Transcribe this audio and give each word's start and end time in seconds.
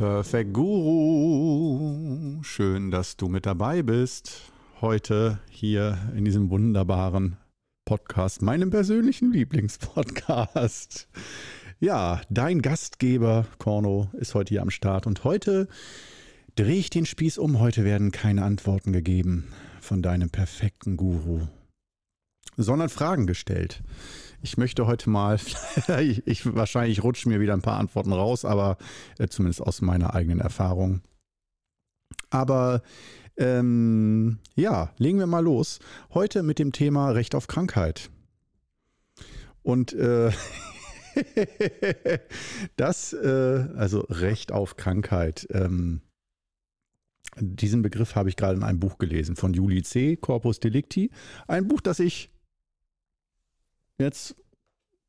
Perfect 0.00 0.54
Guru, 0.54 2.42
schön, 2.42 2.90
dass 2.90 3.18
du 3.18 3.28
mit 3.28 3.44
dabei 3.44 3.82
bist. 3.82 4.50
Heute 4.80 5.40
hier 5.50 5.98
in 6.16 6.24
diesem 6.24 6.48
wunderbaren 6.48 7.36
Podcast, 7.84 8.40
meinem 8.40 8.70
persönlichen 8.70 9.30
Lieblingspodcast. 9.30 11.06
Ja, 11.80 12.22
dein 12.30 12.62
Gastgeber 12.62 13.46
Korno 13.58 14.08
ist 14.14 14.34
heute 14.34 14.54
hier 14.54 14.62
am 14.62 14.70
Start 14.70 15.06
und 15.06 15.24
heute 15.24 15.68
drehe 16.54 16.78
ich 16.78 16.88
den 16.88 17.04
Spieß 17.04 17.36
um. 17.36 17.60
Heute 17.60 17.84
werden 17.84 18.10
keine 18.10 18.42
Antworten 18.42 18.94
gegeben 18.94 19.52
von 19.82 20.00
deinem 20.00 20.30
perfekten 20.30 20.96
Guru, 20.96 21.46
sondern 22.56 22.88
Fragen 22.88 23.26
gestellt. 23.26 23.82
Ich 24.42 24.56
möchte 24.56 24.86
heute 24.86 25.10
mal, 25.10 25.38
ich, 26.00 26.26
ich, 26.26 26.54
wahrscheinlich 26.54 27.02
rutschen 27.02 27.30
mir 27.30 27.40
wieder 27.40 27.52
ein 27.52 27.62
paar 27.62 27.78
Antworten 27.78 28.12
raus, 28.12 28.44
aber 28.44 28.78
äh, 29.18 29.28
zumindest 29.28 29.60
aus 29.60 29.80
meiner 29.82 30.14
eigenen 30.14 30.40
Erfahrung. 30.40 31.02
Aber 32.30 32.82
ähm, 33.36 34.38
ja, 34.54 34.92
legen 34.96 35.18
wir 35.18 35.26
mal 35.26 35.44
los. 35.44 35.78
Heute 36.14 36.42
mit 36.42 36.58
dem 36.58 36.72
Thema 36.72 37.10
Recht 37.10 37.34
auf 37.34 37.48
Krankheit. 37.48 38.10
Und 39.62 39.92
äh, 39.92 40.30
das, 42.76 43.12
äh, 43.12 43.66
also 43.76 44.00
Recht 44.08 44.52
auf 44.52 44.76
Krankheit. 44.76 45.46
Ähm, 45.50 46.00
diesen 47.38 47.82
Begriff 47.82 48.14
habe 48.14 48.28
ich 48.28 48.36
gerade 48.36 48.56
in 48.56 48.62
einem 48.62 48.80
Buch 48.80 48.98
gelesen 48.98 49.36
von 49.36 49.52
Juli 49.54 49.82
C., 49.82 50.16
Corpus 50.16 50.60
Delicti. 50.60 51.10
Ein 51.46 51.68
Buch, 51.68 51.80
das 51.80 52.00
ich 52.00 52.30
jetzt 54.00 54.34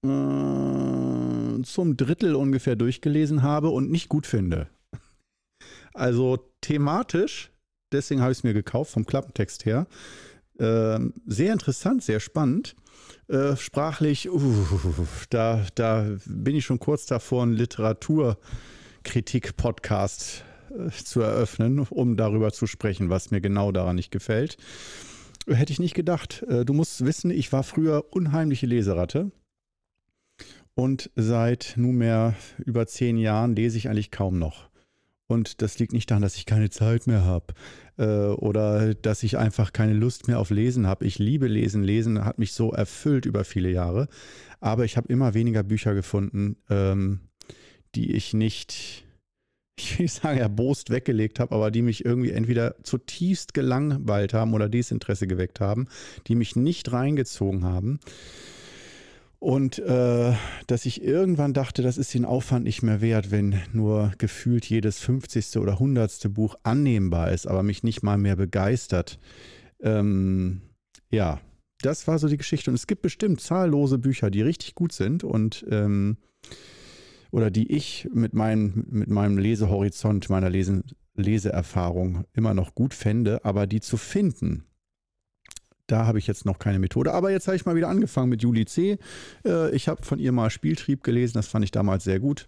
äh, 0.04 1.62
zum 1.64 1.98
Drittel 1.98 2.36
ungefähr 2.36 2.76
durchgelesen 2.76 3.42
habe 3.42 3.70
und 3.70 3.90
nicht 3.92 4.10
gut 4.10 4.28
finde. 4.28 4.68
Also 5.94 6.52
thematisch, 6.62 7.52
deswegen 7.92 8.22
habe 8.22 8.32
ich 8.32 8.38
es 8.40 8.44
mir 8.44 8.54
gekauft 8.54 8.92
vom 8.92 9.06
Klappentext 9.06 9.66
her. 9.66 9.88
Äh, 10.58 11.00
sehr 11.26 11.54
interessant, 11.54 12.04
sehr 12.04 12.20
spannend. 12.20 12.76
Äh, 13.28 13.56
sprachlich, 13.56 14.30
uh, 14.30 14.38
da, 15.30 15.66
da 15.76 16.10
bin 16.26 16.56
ich 16.56 16.66
schon 16.66 16.80
kurz 16.80 17.06
davor, 17.06 17.44
einen 17.44 17.54
Literaturkritik-Podcast 17.54 20.44
äh, 20.70 20.90
zu 20.92 21.22
eröffnen, 21.22 21.80
um 21.80 22.18
darüber 22.18 22.52
zu 22.52 22.68
sprechen, 22.68 23.10
was 23.10 23.32
mir 23.32 23.40
genau 23.42 23.72
daran 23.72 23.96
nicht 23.96 24.12
gefällt. 24.12 24.58
Hätte 25.48 25.74
ich 25.74 25.80
nicht 25.80 25.96
gedacht. 25.96 26.44
Äh, 26.48 26.66
du 26.66 26.74
musst 26.74 27.04
wissen, 27.06 27.32
ich 27.32 27.52
war 27.52 27.64
früher 27.64 28.06
unheimliche 28.12 28.66
Leseratte. 28.66 29.32
Und 30.74 31.12
seit 31.16 31.74
nunmehr 31.76 32.36
über 32.58 32.88
zehn 32.88 33.18
Jahren 33.18 33.56
lese 33.56 33.78
ich 33.78 33.90
eigentlich 33.90 34.12
kaum 34.12 34.40
noch. 34.40 34.70
Und 35.28 35.62
das 35.62 35.80
liegt 35.80 35.94
nicht 35.94 36.12
daran, 36.12 36.22
dass 36.22 36.36
ich 36.36 36.46
keine 36.46 36.70
Zeit 36.70 37.08
mehr 37.08 37.24
habe 37.24 37.54
äh, 37.98 38.34
oder 38.34 38.94
dass 38.94 39.24
ich 39.24 39.38
einfach 39.38 39.72
keine 39.72 39.94
Lust 39.94 40.28
mehr 40.28 40.40
auf 40.40 40.50
Lesen 40.50 40.88
habe. 40.88 41.06
Ich 41.06 41.20
liebe 41.20 41.48
Lesen. 41.48 41.84
Lesen 41.84 42.26
hat 42.26 42.38
mich 42.38 42.52
so 42.54 42.72
erfüllt 42.72 43.26
über 43.26 43.46
viele 43.46 43.70
Jahre. 43.70 44.08
Aber 44.60 44.86
ich 44.86 44.98
habe 44.98 45.08
immer 45.08 45.34
weniger 45.34 45.64
Bücher 45.64 45.94
gefunden, 45.94 46.58
ähm, 46.70 47.22
die 47.96 48.14
ich 48.14 48.34
nicht 48.34 49.06
ich 49.78 49.98
will 49.98 50.04
nicht 50.04 50.14
sagen, 50.14 50.38
erbost 50.38 50.90
weggelegt 50.90 51.40
habe, 51.40 51.56
aber 51.56 51.72
die 51.72 51.82
mich 51.82 52.06
irgendwie 52.06 52.32
entweder 52.32 52.76
zutiefst 52.84 53.54
gelangweilt 53.54 54.34
haben 54.34 54.54
oder 54.54 54.70
Desinteresse 54.70 55.28
geweckt 55.28 55.60
haben, 55.60 55.88
die 56.28 56.36
mich 56.36 56.56
nicht 56.56 56.92
reingezogen 56.92 57.66
haben. 57.66 58.00
Und 59.40 59.80
äh, 59.80 60.34
dass 60.68 60.86
ich 60.86 61.04
irgendwann 61.04 61.54
dachte, 61.54 61.82
das 61.82 61.98
ist 61.98 62.14
den 62.14 62.26
Aufwand 62.26 62.64
nicht 62.64 62.84
mehr 62.84 63.02
wert, 63.02 63.32
wenn 63.32 63.60
nur 63.74 64.14
gefühlt 64.20 64.70
jedes 64.70 65.00
50. 65.00 65.58
oder 65.58 65.74
100. 65.74 66.32
Buch 66.32 66.56
annehmbar 66.62 67.32
ist, 67.32 67.48
aber 67.48 67.64
mich 67.64 67.82
nicht 67.82 68.04
mal 68.04 68.20
mehr 68.20 68.36
begeistert. 68.36 69.20
Ähm, 69.82 70.62
ja, 71.10 71.42
das 71.82 72.08
war 72.08 72.20
so 72.20 72.28
die 72.28 72.38
Geschichte. 72.38 72.70
Und 72.70 72.76
es 72.76 72.86
gibt 72.86 73.02
bestimmt 73.02 73.42
zahllose 73.42 73.98
Bücher, 73.98 74.30
die 74.30 74.44
richtig 74.44 74.76
gut 74.76 74.92
sind 74.92 75.24
und 75.24 75.66
ähm, 75.72 76.18
oder 77.32 77.50
die 77.50 77.72
ich 77.72 78.08
mit, 78.14 78.34
mein, 78.34 78.86
mit 78.90 79.10
meinem 79.10 79.38
Lesehorizont, 79.38 80.30
meiner 80.30 80.50
Lese, 80.50 80.84
Leseerfahrung 81.16 82.26
immer 82.34 82.54
noch 82.54 82.76
gut 82.76 82.94
fände, 82.94 83.44
aber 83.44 83.68
die 83.68 83.82
zu 83.82 83.98
finden, 83.98 84.66
da 85.88 86.06
habe 86.06 86.20
ich 86.20 86.28
jetzt 86.28 86.46
noch 86.46 86.60
keine 86.60 86.80
Methode. 86.80 87.14
Aber 87.14 87.32
jetzt 87.32 87.48
habe 87.48 87.56
ich 87.56 87.66
mal 87.66 87.76
wieder 87.76 87.90
angefangen 87.90 88.30
mit 88.30 88.42
Julie 88.42 88.66
C. 88.66 88.98
Äh, 89.46 89.76
ich 89.76 89.88
habe 89.88 90.04
von 90.04 90.20
ihr 90.20 90.32
mal 90.32 90.50
Spieltrieb 90.50 91.04
gelesen, 91.04 91.34
das 91.34 91.48
fand 91.48 91.66
ich 91.66 91.72
damals 91.72 92.04
sehr 92.06 92.20
gut. 92.20 92.48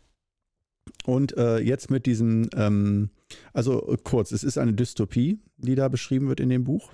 Und 1.05 1.35
äh, 1.37 1.59
jetzt 1.59 1.91
mit 1.91 2.05
diesem, 2.05 2.49
ähm, 2.55 3.09
also 3.53 3.97
kurz, 4.03 4.31
es 4.31 4.43
ist 4.43 4.57
eine 4.57 4.73
Dystopie, 4.73 5.39
die 5.57 5.75
da 5.75 5.89
beschrieben 5.89 6.27
wird 6.27 6.39
in 6.39 6.49
dem 6.49 6.63
Buch. 6.63 6.93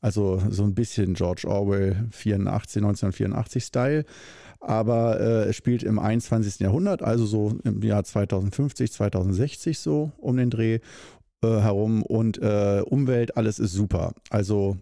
Also 0.00 0.42
so 0.50 0.62
ein 0.62 0.74
bisschen 0.74 1.14
George 1.14 1.46
Orwell 1.46 2.08
84, 2.10 2.82
1984 2.82 3.64
Style 3.64 4.04
aber 4.60 5.20
äh, 5.20 5.48
es 5.48 5.56
spielt 5.56 5.82
im 5.82 5.98
21. 5.98 6.60
Jahrhundert, 6.60 7.02
also 7.02 7.24
so 7.24 7.54
im 7.64 7.82
Jahr 7.82 8.04
2050, 8.04 8.92
2060 8.92 9.78
so 9.78 10.12
um 10.18 10.36
den 10.36 10.50
Dreh 10.50 10.80
äh, 11.42 11.48
herum 11.60 12.02
und 12.02 12.38
äh, 12.38 12.82
Umwelt, 12.84 13.36
alles 13.36 13.58
ist 13.58 13.72
super. 13.72 14.14
Also 14.30 14.76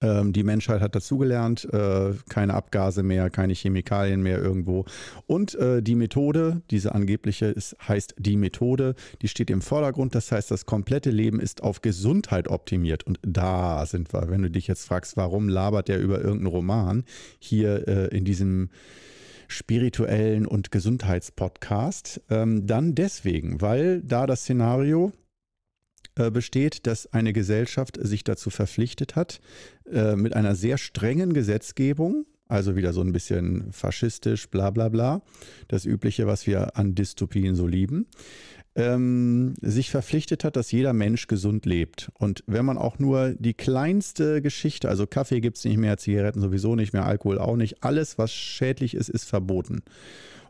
ähm, 0.00 0.32
die 0.32 0.44
Menschheit 0.44 0.80
hat 0.80 0.94
dazugelernt, 0.94 1.66
äh, 1.72 2.12
keine 2.28 2.54
Abgase 2.54 3.02
mehr, 3.02 3.30
keine 3.30 3.54
Chemikalien 3.54 4.22
mehr 4.22 4.38
irgendwo. 4.38 4.84
Und 5.26 5.54
äh, 5.56 5.82
die 5.82 5.96
Methode, 5.96 6.62
diese 6.70 6.94
angebliche, 6.94 7.46
ist, 7.46 7.76
heißt 7.86 8.14
die 8.18 8.36
Methode, 8.36 8.94
die 9.22 9.28
steht 9.28 9.50
im 9.50 9.60
Vordergrund. 9.60 10.14
Das 10.14 10.30
heißt, 10.30 10.50
das 10.50 10.66
komplette 10.66 11.10
Leben 11.10 11.40
ist 11.40 11.62
auf 11.62 11.82
Gesundheit 11.82 12.48
optimiert. 12.48 13.04
Und 13.04 13.18
da 13.22 13.84
sind 13.86 14.12
wir. 14.12 14.28
Wenn 14.30 14.42
du 14.42 14.50
dich 14.50 14.68
jetzt 14.68 14.86
fragst, 14.86 15.16
warum 15.16 15.48
labert 15.48 15.88
der 15.88 16.00
über 16.00 16.18
irgendeinen 16.20 16.46
Roman 16.46 17.04
hier 17.40 17.88
äh, 17.88 18.16
in 18.16 18.24
diesem 18.24 18.70
spirituellen 19.48 20.46
und 20.46 20.70
Gesundheitspodcast, 20.70 22.20
ähm, 22.28 22.66
dann 22.66 22.94
deswegen, 22.94 23.60
weil 23.62 24.02
da 24.02 24.26
das 24.26 24.42
Szenario 24.42 25.12
besteht, 26.30 26.86
dass 26.86 27.12
eine 27.12 27.32
Gesellschaft 27.32 27.98
sich 28.00 28.24
dazu 28.24 28.50
verpflichtet 28.50 29.16
hat, 29.16 29.40
äh, 29.90 30.16
mit 30.16 30.34
einer 30.34 30.54
sehr 30.54 30.78
strengen 30.78 31.32
Gesetzgebung, 31.32 32.26
also 32.48 32.76
wieder 32.76 32.92
so 32.92 33.02
ein 33.02 33.12
bisschen 33.12 33.72
faschistisch, 33.72 34.48
bla 34.48 34.70
bla 34.70 34.88
bla, 34.88 35.22
das 35.68 35.84
Übliche, 35.84 36.26
was 36.26 36.46
wir 36.46 36.76
an 36.76 36.94
Dystopien 36.94 37.54
so 37.54 37.66
lieben, 37.66 38.06
ähm, 38.74 39.54
sich 39.60 39.90
verpflichtet 39.90 40.44
hat, 40.44 40.56
dass 40.56 40.72
jeder 40.72 40.92
Mensch 40.92 41.26
gesund 41.26 41.66
lebt. 41.66 42.10
Und 42.14 42.44
wenn 42.46 42.64
man 42.64 42.78
auch 42.78 42.98
nur 42.98 43.34
die 43.38 43.54
kleinste 43.54 44.40
Geschichte, 44.40 44.88
also 44.88 45.06
Kaffee 45.06 45.40
gibt 45.40 45.58
es 45.58 45.64
nicht 45.64 45.78
mehr, 45.78 45.98
Zigaretten 45.98 46.40
sowieso 46.40 46.74
nicht 46.74 46.92
mehr, 46.92 47.04
Alkohol 47.04 47.38
auch 47.38 47.56
nicht, 47.56 47.82
alles, 47.82 48.18
was 48.18 48.32
schädlich 48.32 48.94
ist, 48.94 49.08
ist 49.08 49.24
verboten. 49.24 49.82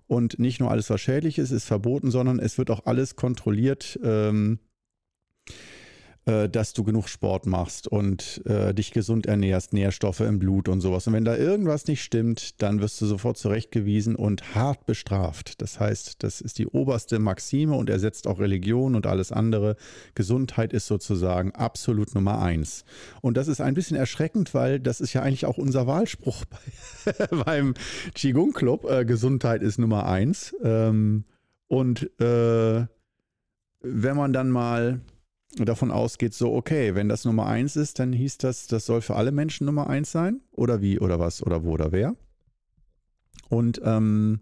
Und 0.07 0.39
nicht 0.39 0.61
nur 0.61 0.71
alles, 0.71 0.89
was 0.89 1.01
schädlich 1.01 1.39
ist, 1.39 1.51
ist 1.51 1.67
verboten, 1.67 2.11
sondern 2.11 2.39
es 2.39 2.57
wird 2.59 2.71
auch 2.71 2.87
alles 2.87 3.17
kontrolliert. 3.17 3.99
Ähm, 4.03 4.59
äh, 6.29 6.49
dass 6.51 6.75
du 6.75 6.85
genug 6.85 7.09
Sport 7.09 7.47
machst 7.47 7.89
und 7.89 8.43
äh, 8.45 8.75
dich 8.75 8.91
gesund 8.91 9.25
ernährst, 9.25 9.73
Nährstoffe 9.73 10.21
im 10.21 10.39
Blut 10.39 10.69
und 10.69 10.83
sowas. 10.83 11.07
Und 11.07 11.15
wenn 11.15 11.25
da 11.25 11.35
irgendwas 11.35 11.87
nicht 11.87 12.03
stimmt, 12.03 12.61
dann 12.61 12.81
wirst 12.83 13.01
du 13.01 13.07
sofort 13.07 13.39
zurechtgewiesen 13.39 14.15
und 14.15 14.55
hart 14.55 14.85
bestraft. 14.85 15.63
Das 15.63 15.81
heißt, 15.81 16.23
das 16.23 16.43
ist 16.43 16.59
die 16.59 16.67
oberste 16.67 17.19
Maxime 17.19 17.75
und 17.75 17.89
ersetzt 17.89 18.27
auch 18.27 18.41
Religion 18.41 18.95
und 18.95 19.07
alles 19.07 19.33
andere. 19.33 19.77
Gesundheit 20.15 20.75
ist 20.75 20.87
sozusagen 20.87 21.53
absolut 21.53 22.15
Nummer 22.15 22.43
eins. 22.43 22.85
Und 23.23 23.39
das 23.39 23.49
ist 23.49 23.63
ein 23.63 23.73
bisschen 23.73 23.97
erschreckend, 23.97 24.53
weil 24.53 24.81
das 24.81 25.01
ist 25.01 25.15
ja 25.15 25.23
eigentlich 25.23 25.47
auch 25.47 25.57
unser 25.57 25.87
Wahlspruch 25.87 26.45
bei, 26.45 27.27
beim 27.45 27.73
Qigong 28.15 28.53
Club. 28.53 28.85
Äh, 28.85 29.07
Gesundheit 29.07 29.63
ist 29.63 29.79
Nummer 29.79 30.07
eins. 30.07 30.55
Ähm, 30.63 31.25
und 31.69 32.03
äh, 32.21 32.87
wenn 33.81 34.17
man 34.17 34.35
dann 34.35 34.51
mal 34.51 35.01
davon 35.57 35.91
ausgeht, 35.91 36.35
so, 36.35 36.53
okay, 36.53 36.95
wenn 36.95 37.09
das 37.09 37.25
Nummer 37.25 37.47
eins 37.47 37.77
ist, 37.77 37.99
dann 37.99 38.13
hieß 38.13 38.39
das, 38.39 38.67
das 38.67 38.87
soll 38.87 39.01
für 39.01 39.17
alle 39.17 39.33
Menschen 39.33 39.65
Nummer 39.65 39.89
eins 39.89 40.13
sein? 40.13 40.41
Oder 40.53 40.81
wie, 40.81 40.99
oder 40.99 41.19
was, 41.19 41.43
oder 41.43 41.65
wo, 41.65 41.73
oder 41.73 41.93
wer? 41.93 42.15
Und 43.49 43.81
ähm, 43.85 44.41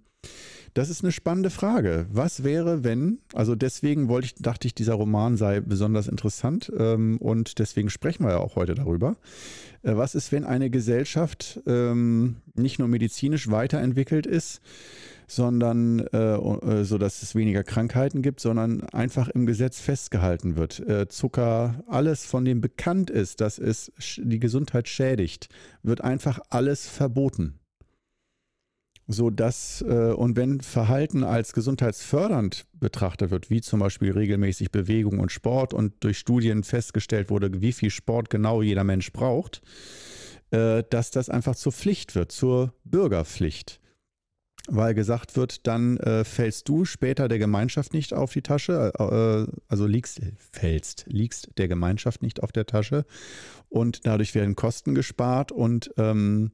das 0.74 0.90
ist 0.90 1.02
eine 1.02 1.12
spannende 1.12 1.48
Frage. 1.48 2.06
Was 2.10 2.44
wäre, 2.44 2.84
wenn, 2.84 3.20
also 3.32 3.54
deswegen 3.54 4.08
wollte 4.08 4.26
ich, 4.26 4.34
dachte 4.34 4.66
ich, 4.66 4.74
dieser 4.74 4.92
Roman 4.94 5.38
sei 5.38 5.60
besonders 5.60 6.06
interessant 6.06 6.70
ähm, 6.76 7.16
und 7.18 7.58
deswegen 7.58 7.88
sprechen 7.88 8.24
wir 8.24 8.32
ja 8.32 8.38
auch 8.38 8.56
heute 8.56 8.74
darüber. 8.74 9.16
Äh, 9.82 9.96
was 9.96 10.14
ist, 10.14 10.32
wenn 10.32 10.44
eine 10.44 10.68
Gesellschaft 10.68 11.62
ähm, 11.66 12.36
nicht 12.54 12.78
nur 12.78 12.88
medizinisch 12.88 13.50
weiterentwickelt 13.50 14.26
ist, 14.26 14.60
sondern 15.26 16.00
äh, 16.12 16.34
äh, 16.34 16.84
so 16.84 16.99
dass 16.99 17.23
es 17.23 17.34
weniger 17.34 17.64
Krankheiten 17.64 18.23
gibt, 18.23 18.40
sondern 18.40 18.82
einfach 18.90 19.28
im 19.28 19.46
Gesetz 19.46 19.81
festgehalten 19.81 20.56
wird. 20.56 20.81
Äh, 20.81 21.08
Zucker, 21.08 21.82
alles 21.88 22.25
von 22.25 22.44
dem 22.44 22.61
bekannt 22.61 23.11
ist, 23.11 23.40
dass 23.40 23.58
es 23.58 23.93
die 24.19 24.38
Gesundheit 24.38 24.88
schädigt, 24.88 25.49
wird 25.82 26.02
einfach 26.02 26.38
alles 26.50 26.88
verboten. 26.88 27.58
so 29.08 29.31
dass 29.31 29.84
äh, 29.88 30.12
und 30.12 30.37
wenn 30.37 30.61
Verhalten 30.61 31.23
als 31.23 31.52
gesundheitsfördernd 31.52 32.67
betrachtet 32.73 33.31
wird, 33.31 33.50
wie 33.50 33.61
zum 33.61 33.81
Beispiel 33.81 34.12
regelmäßig 34.12 34.73
Bewegung 34.73 35.20
und 35.20 35.31
Sport 35.31 35.75
und 35.75 35.93
durch 36.00 36.19
Studien 36.19 36.64
festgestellt 36.64 37.31
wurde, 37.31 37.61
wie 37.61 37.73
viel 37.73 37.90
Sport 37.90 38.31
genau 38.31 38.62
jeder 38.62 38.84
Mensch 38.84 39.12
braucht, 39.12 39.62
äh, 40.50 40.82
dass 40.90 41.11
das 41.11 41.31
einfach 41.31 41.55
zur 41.55 41.73
Pflicht 41.73 42.14
wird, 42.14 42.32
zur 42.32 42.75
Bürgerpflicht 42.84 43.81
weil 44.68 44.94
gesagt 44.94 45.36
wird, 45.36 45.66
dann 45.66 45.96
äh, 45.98 46.24
fällst 46.24 46.68
du 46.68 46.84
später 46.84 47.28
der 47.28 47.38
Gemeinschaft 47.38 47.92
nicht 47.92 48.12
auf 48.12 48.32
die 48.32 48.42
Tasche, 48.42 48.92
äh, 48.98 49.52
also 49.68 49.86
liegst, 49.86 50.20
fällst, 50.52 51.04
liegst 51.08 51.50
der 51.58 51.68
Gemeinschaft 51.68 52.22
nicht 52.22 52.42
auf 52.42 52.52
der 52.52 52.66
Tasche 52.66 53.04
und 53.68 54.06
dadurch 54.06 54.34
werden 54.34 54.56
Kosten 54.56 54.94
gespart 54.94 55.52
und 55.52 55.92
ähm, 55.96 56.52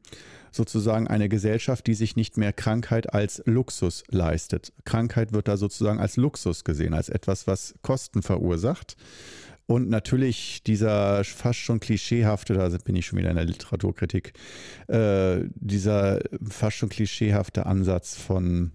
sozusagen 0.50 1.08
eine 1.08 1.28
Gesellschaft, 1.28 1.86
die 1.86 1.94
sich 1.94 2.16
nicht 2.16 2.36
mehr 2.36 2.52
Krankheit 2.52 3.12
als 3.12 3.42
Luxus 3.46 4.04
leistet. 4.08 4.72
Krankheit 4.84 5.32
wird 5.32 5.48
da 5.48 5.56
sozusagen 5.56 6.00
als 6.00 6.16
Luxus 6.16 6.64
gesehen, 6.64 6.94
als 6.94 7.08
etwas, 7.08 7.46
was 7.46 7.74
Kosten 7.82 8.22
verursacht. 8.22 8.96
Und 9.72 9.88
natürlich 9.88 10.62
dieser 10.62 11.24
fast 11.24 11.58
schon 11.58 11.80
klischeehafte, 11.80 12.52
da 12.52 12.68
bin 12.84 12.94
ich 12.94 13.06
schon 13.06 13.18
wieder 13.18 13.30
in 13.30 13.36
der 13.36 13.46
Literaturkritik, 13.46 14.34
äh, 14.88 15.44
dieser 15.54 16.20
fast 16.46 16.76
schon 16.76 16.90
klischeehafte 16.90 17.64
Ansatz 17.64 18.14
von 18.14 18.72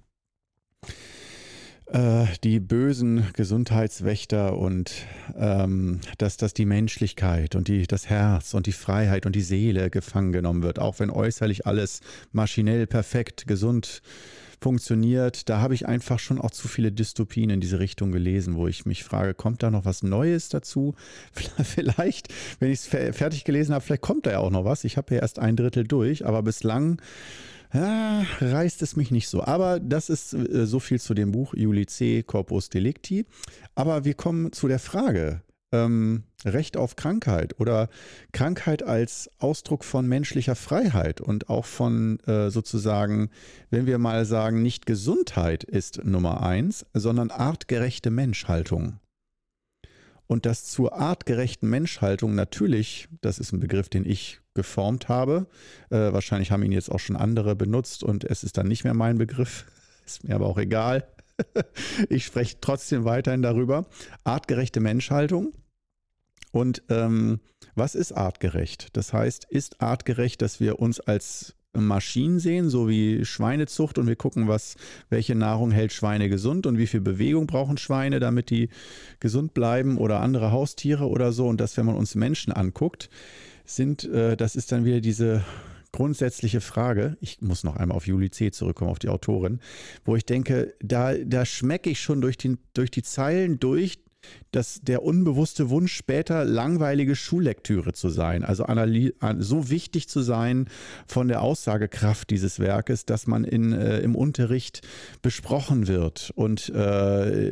äh, 1.86 2.26
die 2.44 2.60
bösen 2.60 3.28
Gesundheitswächter 3.34 4.58
und 4.58 4.92
ähm, 5.38 6.00
dass, 6.18 6.38
dass 6.38 6.56
die 6.56 6.66
Menschlichkeit 6.66 7.54
und 7.54 7.68
die, 7.68 7.86
das 7.86 8.10
Herz 8.10 8.56
und 8.56 8.66
die 8.66 8.72
Freiheit 8.72 9.28
und 9.28 9.36
die 9.36 9.44
Seele 9.44 9.92
gefangen 9.92 10.32
genommen 10.32 10.64
wird, 10.64 10.80
auch 10.80 11.00
wenn 11.00 11.12
äußerlich 11.12 11.68
alles 11.68 12.02
maschinell 12.32 12.88
perfekt 12.88 13.46
gesund 13.46 14.02
funktioniert. 14.60 15.50
Da 15.50 15.60
habe 15.60 15.74
ich 15.74 15.88
einfach 15.88 16.20
schon 16.20 16.40
auch 16.40 16.52
zu 16.52 16.68
viele 16.68 16.92
Dystopien 16.92 17.50
in 17.50 17.62
diese 17.62 17.80
Richtung 17.80 18.12
gelesen, 18.12 18.56
wo 18.56 18.68
ich 18.68 18.86
mich 18.86 19.04
frage, 19.04 19.34
kommt 19.34 19.64
da 19.64 19.72
noch 19.72 19.86
was 19.86 20.04
Neues 20.04 20.50
dazu? 20.50 20.96
Vielleicht, 21.64 22.34
wenn 22.60 22.72
ich 22.72 22.80
es 22.80 22.88
fertig 22.88 23.44
gelesen 23.44 23.74
habe, 23.74 23.84
vielleicht 23.84 24.02
kommt 24.02 24.26
da 24.26 24.32
ja 24.32 24.40
auch 24.40 24.50
noch 24.50 24.66
was. 24.66 24.84
Ich 24.84 24.98
habe 24.98 25.16
ja 25.16 25.22
erst 25.22 25.40
ein 25.40 25.56
Drittel 25.56 25.84
durch, 25.84 26.26
aber 26.26 26.44
bislang 26.44 27.02
ja, 27.74 28.26
reißt 28.40 28.82
es 28.82 28.96
mich 28.96 29.12
nicht 29.12 29.28
so. 29.28 29.44
Aber 29.44 29.80
das 29.80 30.10
ist 30.10 30.34
äh, 30.34 30.66
so 30.66 30.80
viel 30.80 31.00
zu 31.00 31.14
dem 31.14 31.32
Buch 31.32 31.54
Juli 31.54 31.86
C. 31.86 32.24
Corpus 32.24 32.70
Delicti. 32.70 33.26
Aber 33.76 34.06
wir 34.06 34.14
kommen 34.14 34.52
zu 34.54 34.68
der 34.68 34.80
Frage, 34.80 35.42
ähm, 35.86 36.24
Recht 36.46 36.78
auf 36.78 36.96
Krankheit 36.96 37.60
oder 37.60 37.90
Krankheit 38.32 38.84
als 38.84 39.30
Ausdruck 39.40 39.84
von 39.84 40.08
menschlicher 40.08 40.56
Freiheit 40.56 41.22
und 41.22 41.50
auch 41.50 41.66
von 41.66 42.20
äh, 42.22 42.50
sozusagen, 42.50 43.30
wenn 43.70 43.86
wir 43.86 43.98
mal 43.98 44.26
sagen, 44.26 44.62
nicht 44.62 44.86
Gesundheit 44.86 45.64
ist 45.64 46.04
Nummer 46.06 46.44
eins, 46.44 46.86
sondern 46.94 47.32
artgerechte 47.32 48.12
Menschhaltung. 48.12 49.00
Und 50.28 50.46
das 50.46 50.66
zur 50.66 50.94
artgerechten 50.94 51.70
Menschhaltung 51.70 52.36
natürlich, 52.36 53.08
das 53.22 53.40
ist 53.40 53.54
ein 53.54 53.62
Begriff, 53.62 53.88
den 53.88 54.06
ich 54.06 54.42
geformt 54.54 55.08
habe. 55.08 55.48
Äh, 55.90 56.12
wahrscheinlich 56.12 56.52
haben 56.52 56.64
ihn 56.64 56.74
jetzt 56.74 56.92
auch 56.92 57.00
schon 57.00 57.16
andere 57.16 57.56
benutzt 57.56 58.04
und 58.04 58.26
es 58.26 58.44
ist 58.44 58.58
dann 58.58 58.68
nicht 58.68 58.84
mehr 58.84 58.94
mein 58.94 59.18
Begriff. 59.18 59.66
Ist 60.06 60.24
mir 60.24 60.36
aber 60.36 60.46
auch 60.46 60.58
egal. 60.58 61.06
ich 62.10 62.26
spreche 62.26 62.58
trotzdem 62.62 63.04
weiterhin 63.04 63.42
darüber. 63.42 63.88
Artgerechte 64.24 64.80
Menschhaltung. 64.80 65.54
Und 66.52 66.84
ähm, 66.90 67.40
was 67.76 67.96
ist 67.96 68.12
artgerecht? 68.12 68.90
Das 68.94 69.14
heißt, 69.14 69.46
ist 69.50 69.82
artgerecht, 69.82 70.42
dass 70.42 70.60
wir 70.60 70.80
uns 70.80 71.00
als 71.00 71.56
Maschinen 71.74 72.40
sehen, 72.40 72.70
so 72.70 72.88
wie 72.90 73.24
Schweinezucht 73.26 73.98
und 73.98 74.08
wir 74.08 74.16
gucken, 74.16 74.48
was, 74.48 74.76
welche 75.10 75.36
Nahrung 75.36 75.72
hält 75.72 75.94
Schweine 75.94 76.30
gesund 76.30 76.66
und 76.66 76.78
wie 76.78 76.88
viel 76.88 77.02
Bewegung 77.02 77.48
brauchen 77.48 77.78
Schweine, 77.78 78.20
damit 78.20 78.50
die 78.50 78.70
gesund 79.20 79.54
bleiben 79.54 79.98
oder 79.98 80.22
andere 80.22 80.52
Haustiere 80.52 81.08
oder 81.08 81.32
so. 81.32 81.48
Und 81.48 81.62
das, 81.62 81.78
wenn 81.78 81.86
man 81.86 81.96
uns 81.96 82.16
Menschen 82.16 82.52
anguckt, 82.52 83.10
sind, 83.66 84.06
äh, 84.06 84.36
das 84.36 84.56
ist 84.56 84.72
dann 84.72 84.86
wieder 84.86 85.02
diese 85.02 85.44
grundsätzliche 85.92 86.62
Frage, 86.62 87.18
ich 87.22 87.42
muss 87.42 87.64
noch 87.64 87.76
einmal 87.76 87.98
auf 87.98 88.08
Juli 88.08 88.30
C. 88.30 88.52
zurückkommen, 88.52 88.92
auf 88.92 89.00
die 89.00 89.10
Autorin, 89.10 89.60
wo 90.06 90.16
ich 90.16 90.26
denke, 90.26 90.76
da, 90.80 91.14
da 91.16 91.46
schmecke 91.46 91.90
ich 91.90 92.00
schon 92.00 92.22
durch, 92.22 92.38
den, 92.38 92.60
durch 92.74 92.92
die 92.92 93.04
Zeilen 93.04 93.60
durch, 93.60 94.00
dass 94.52 94.82
der 94.82 95.04
unbewusste 95.04 95.70
Wunsch 95.70 95.94
später 95.94 96.44
langweilige 96.46 97.16
Schullektüre 97.16 97.94
zu 97.94 98.10
sein, 98.10 98.44
also 98.44 98.66
so 99.40 99.70
wichtig 99.70 100.10
zu 100.10 100.22
sein 100.22 100.68
von 101.06 101.28
der 101.28 101.42
Aussagekraft 101.42 102.30
dieses 102.30 102.60
Werkes, 102.60 103.06
dass 103.06 103.28
man 103.28 103.44
in, 103.44 103.74
äh, 103.74 104.00
im 104.00 104.16
Unterricht 104.16 104.82
besprochen 105.22 105.88
wird 105.88 106.32
und 106.36 106.70
äh, 106.70 107.52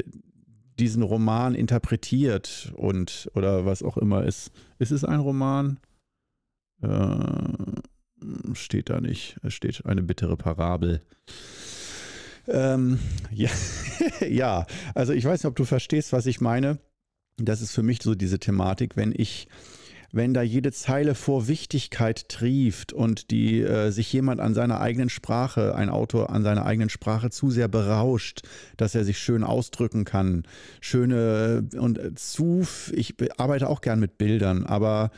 diesen 0.79 1.03
Roman 1.03 1.55
interpretiert 1.55 2.73
und 2.75 3.29
oder 3.33 3.65
was 3.65 3.83
auch 3.83 3.97
immer 3.97 4.25
ist. 4.25 4.51
Ist 4.79 4.91
es 4.91 5.05
ein 5.05 5.19
Roman? 5.19 5.79
Äh, 6.81 7.17
steht 8.53 8.89
da 8.89 8.99
nicht. 8.99 9.37
Es 9.43 9.53
steht 9.53 9.85
eine 9.85 10.03
bittere 10.03 10.35
Parabel. 10.35 11.01
Ähm, 12.47 12.99
ja, 13.31 13.49
ja, 14.27 14.65
also 14.93 15.13
ich 15.13 15.25
weiß 15.25 15.43
nicht, 15.43 15.49
ob 15.49 15.55
du 15.55 15.65
verstehst, 15.65 16.13
was 16.13 16.25
ich 16.25 16.41
meine. 16.41 16.79
Das 17.37 17.61
ist 17.61 17.71
für 17.71 17.83
mich 17.83 18.01
so 18.01 18.15
diese 18.15 18.39
Thematik, 18.39 18.95
wenn 18.95 19.13
ich 19.15 19.47
wenn 20.15 20.33
da 20.33 20.41
jede 20.41 20.71
Zeile 20.71 21.13
vor 21.13 21.49
Wichtigkeit 21.49 22.29
trieft 22.29 22.93
und 22.93 23.31
die 23.31 23.59
äh, 23.59 23.91
sich 23.91 24.13
jemand 24.13 24.39
an 24.39 24.53
seiner 24.53 24.79
eigenen 24.79 25.09
Sprache, 25.09 25.75
ein 25.75 25.89
Autor 25.89 26.29
an 26.29 26.41
seiner 26.41 26.65
eigenen 26.65 26.87
Sprache 26.87 27.31
zu 27.31 27.51
sehr 27.51 27.67
berauscht, 27.67 28.43
dass 28.77 28.95
er 28.95 29.03
sich 29.03 29.19
schön 29.19 29.43
ausdrücken 29.43 30.05
kann, 30.05 30.43
schöne 30.79 31.67
und 31.77 31.97
äh, 31.97 32.15
zu, 32.15 32.65
ich 32.93 33.15
arbeite 33.37 33.67
auch 33.67 33.81
gern 33.81 33.99
mit 33.99 34.17
Bildern, 34.17 34.65
aber 34.65 35.11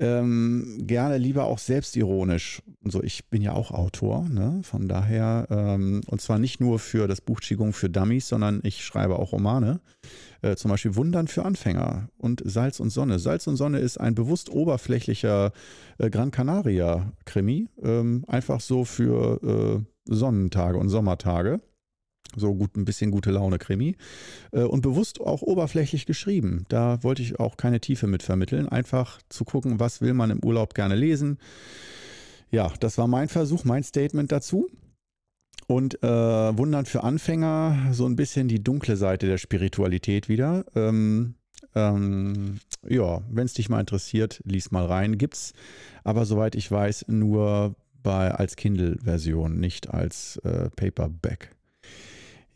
ähm, 0.00 0.84
gerne 0.86 1.18
lieber 1.18 1.44
auch 1.44 1.58
selbstironisch. 1.58 2.62
Und 2.84 2.94
ich 3.04 3.28
bin 3.28 3.42
ja 3.42 3.52
auch 3.52 3.70
Autor, 3.70 4.28
ne? 4.28 4.60
von 4.62 4.88
daher, 4.88 5.46
ähm, 5.50 6.02
und 6.06 6.20
zwar 6.20 6.38
nicht 6.38 6.60
nur 6.60 6.78
für 6.78 7.08
das 7.08 7.20
Buch 7.20 7.40
Qigong 7.40 7.72
für 7.72 7.90
Dummies, 7.90 8.28
sondern 8.28 8.60
ich 8.62 8.84
schreibe 8.84 9.18
auch 9.18 9.32
Romane. 9.32 9.80
Äh, 10.40 10.56
zum 10.56 10.70
Beispiel 10.70 10.94
Wundern 10.94 11.26
für 11.26 11.44
Anfänger 11.44 12.08
und 12.16 12.42
Salz 12.44 12.78
und 12.80 12.90
Sonne. 12.90 13.18
Salz 13.18 13.46
und 13.46 13.56
Sonne 13.56 13.80
ist 13.80 13.98
ein 13.98 14.14
bewusst 14.14 14.50
oberflächlicher 14.50 15.52
äh, 15.98 16.10
Gran 16.10 16.30
Canaria-Krimi, 16.30 17.68
ähm, 17.82 18.24
einfach 18.28 18.60
so 18.60 18.84
für 18.84 19.84
äh, 20.08 20.14
Sonnentage 20.14 20.78
und 20.78 20.88
Sommertage. 20.88 21.60
So 22.36 22.54
gut, 22.54 22.76
ein 22.76 22.84
bisschen 22.84 23.10
gute 23.10 23.30
Laune 23.30 23.58
Krimi. 23.58 23.96
Äh, 24.52 24.62
und 24.62 24.82
bewusst 24.82 25.20
auch 25.20 25.42
oberflächlich 25.42 26.06
geschrieben. 26.06 26.64
Da 26.68 27.02
wollte 27.02 27.22
ich 27.22 27.40
auch 27.40 27.56
keine 27.56 27.80
Tiefe 27.80 28.06
mit 28.06 28.22
vermitteln. 28.22 28.68
Einfach 28.68 29.20
zu 29.28 29.44
gucken, 29.44 29.80
was 29.80 30.00
will 30.00 30.14
man 30.14 30.30
im 30.30 30.44
Urlaub 30.44 30.74
gerne 30.74 30.94
lesen. 30.94 31.38
Ja, 32.50 32.72
das 32.80 32.98
war 32.98 33.06
mein 33.06 33.28
Versuch, 33.28 33.64
mein 33.64 33.82
Statement 33.82 34.32
dazu. 34.32 34.68
Und 35.66 36.02
äh, 36.02 36.08
Wundern 36.08 36.86
für 36.86 37.04
Anfänger, 37.04 37.88
so 37.92 38.06
ein 38.06 38.16
bisschen 38.16 38.48
die 38.48 38.62
dunkle 38.62 38.96
Seite 38.96 39.26
der 39.26 39.36
Spiritualität 39.36 40.28
wieder. 40.28 40.64
Ähm, 40.74 41.34
ähm, 41.74 42.60
ja, 42.88 43.20
wenn 43.30 43.44
es 43.44 43.54
dich 43.54 43.68
mal 43.68 43.80
interessiert, 43.80 44.40
lies 44.44 44.70
mal 44.70 44.86
rein. 44.86 45.18
Gibt's 45.18 45.52
aber 46.04 46.24
soweit 46.24 46.54
ich 46.54 46.70
weiß 46.70 47.06
nur 47.08 47.74
bei 48.02 48.30
als 48.30 48.56
Kindle-Version, 48.56 49.58
nicht 49.58 49.90
als 49.90 50.38
äh, 50.38 50.70
Paperback. 50.70 51.54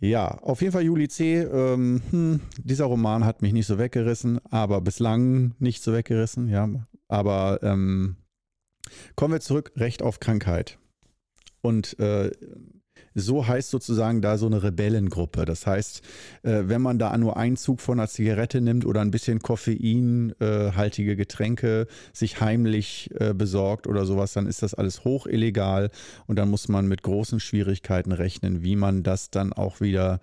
Ja, 0.02 0.38
auf 0.38 0.61
jeden 0.62 0.73
Fall 0.73 0.82
Juli 0.82 1.06
C. 1.06 1.42
Ähm, 1.42 2.02
hm, 2.11 2.40
dieser 2.59 2.87
Roman 2.87 3.25
hat 3.25 3.40
mich 3.40 3.52
nicht 3.52 3.68
so 3.68 3.78
weggerissen, 3.78 4.40
aber 4.50 4.80
bislang 4.80 5.54
nicht 5.61 5.80
so 5.80 5.92
weggerissen, 5.92 6.49
ja. 6.49 6.68
Aber 7.06 7.61
ähm, 7.62 8.16
kommen 9.14 9.32
wir 9.32 9.40
zurück, 9.40 9.71
Recht 9.76 10.02
auf 10.02 10.18
Krankheit. 10.18 10.80
Und 11.61 12.00
äh, 12.00 12.32
so 13.14 13.47
heißt 13.47 13.71
sozusagen 13.71 14.23
da 14.23 14.38
so 14.38 14.47
eine 14.47 14.62
Rebellengruppe. 14.62 15.45
Das 15.45 15.66
heißt, 15.66 16.02
äh, 16.42 16.62
wenn 16.66 16.83
man 16.83 16.99
da 16.99 17.16
nur 17.16 17.37
einen 17.37 17.57
Zug 17.57 17.81
von 17.81 17.99
einer 17.99 18.09
Zigarette 18.09 18.61
nimmt 18.61 18.87
oder 18.87 19.00
ein 19.00 19.11
bisschen 19.11 19.40
koffeinhaltige 19.40 21.16
Getränke 21.16 21.87
sich 22.12 22.40
heimlich 22.40 23.11
äh, 23.19 23.35
besorgt 23.35 23.87
oder 23.87 24.04
sowas, 24.04 24.33
dann 24.33 24.47
ist 24.47 24.62
das 24.62 24.75
alles 24.75 25.04
hoch 25.04 25.26
illegal 25.26 25.90
und 26.26 26.37
dann 26.37 26.50
muss 26.50 26.69
man 26.69 26.87
mit 26.88 27.02
großen 27.02 27.40
Schwierigkeiten 27.40 28.12
rechnen, 28.12 28.62
wie 28.62 28.76
man 28.76 29.02
das 29.02 29.31
dann 29.31 29.52
auch 29.52 29.81
wieder 29.81 30.21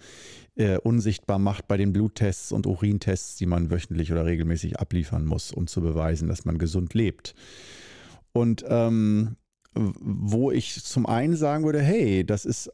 äh, 0.55 0.77
unsichtbar 0.77 1.39
macht 1.39 1.67
bei 1.67 1.77
den 1.77 1.93
Bluttests 1.93 2.51
und 2.51 2.67
Urintests, 2.67 3.37
die 3.37 3.45
man 3.45 3.71
wöchentlich 3.71 4.11
oder 4.11 4.25
regelmäßig 4.25 4.79
abliefern 4.79 5.25
muss, 5.25 5.51
um 5.51 5.67
zu 5.67 5.81
beweisen, 5.81 6.27
dass 6.27 6.45
man 6.45 6.57
gesund 6.57 6.93
lebt. 6.93 7.33
Und 8.33 8.65
ähm, 8.67 9.37
wo 9.75 10.51
ich 10.51 10.83
zum 10.83 11.05
einen 11.05 11.35
sagen 11.35 11.63
würde, 11.63 11.81
hey, 11.81 12.25
das 12.25 12.45
ist 12.45 12.71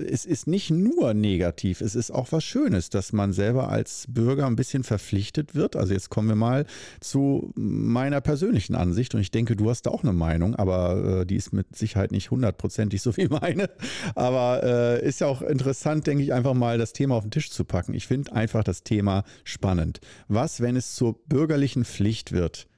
es 0.00 0.24
ist 0.24 0.46
nicht 0.46 0.70
nur 0.70 1.12
negativ, 1.12 1.80
es 1.80 1.96
ist 1.96 2.12
auch 2.12 2.30
was 2.30 2.44
Schönes, 2.44 2.88
dass 2.88 3.12
man 3.12 3.32
selber 3.32 3.68
als 3.68 4.06
Bürger 4.08 4.46
ein 4.46 4.54
bisschen 4.54 4.84
verpflichtet 4.84 5.56
wird. 5.56 5.74
Also 5.74 5.92
jetzt 5.92 6.08
kommen 6.08 6.28
wir 6.28 6.36
mal 6.36 6.66
zu 7.00 7.52
meiner 7.56 8.20
persönlichen 8.20 8.76
Ansicht 8.76 9.14
und 9.14 9.20
ich 9.20 9.32
denke, 9.32 9.56
du 9.56 9.68
hast 9.68 9.82
da 9.82 9.90
auch 9.90 10.04
eine 10.04 10.12
Meinung, 10.12 10.54
aber 10.54 11.22
äh, 11.22 11.26
die 11.26 11.34
ist 11.34 11.52
mit 11.52 11.76
Sicherheit 11.76 12.12
nicht 12.12 12.30
hundertprozentig 12.30 13.02
so 13.02 13.16
wie 13.16 13.26
meine. 13.26 13.70
Aber 14.14 14.62
äh, 14.62 15.04
ist 15.06 15.20
ja 15.20 15.26
auch 15.26 15.42
interessant, 15.42 16.06
denke 16.06 16.22
ich, 16.22 16.32
einfach 16.32 16.54
mal 16.54 16.78
das 16.78 16.92
Thema 16.92 17.16
auf 17.16 17.24
den 17.24 17.32
Tisch 17.32 17.50
zu 17.50 17.64
packen. 17.64 17.92
Ich 17.92 18.06
finde 18.06 18.32
einfach 18.32 18.62
das 18.62 18.84
Thema 18.84 19.24
spannend. 19.42 20.00
Was, 20.28 20.60
wenn 20.60 20.76
es 20.76 20.94
zur 20.94 21.18
bürgerlichen 21.26 21.84
Pflicht 21.84 22.30
wird, 22.30 22.68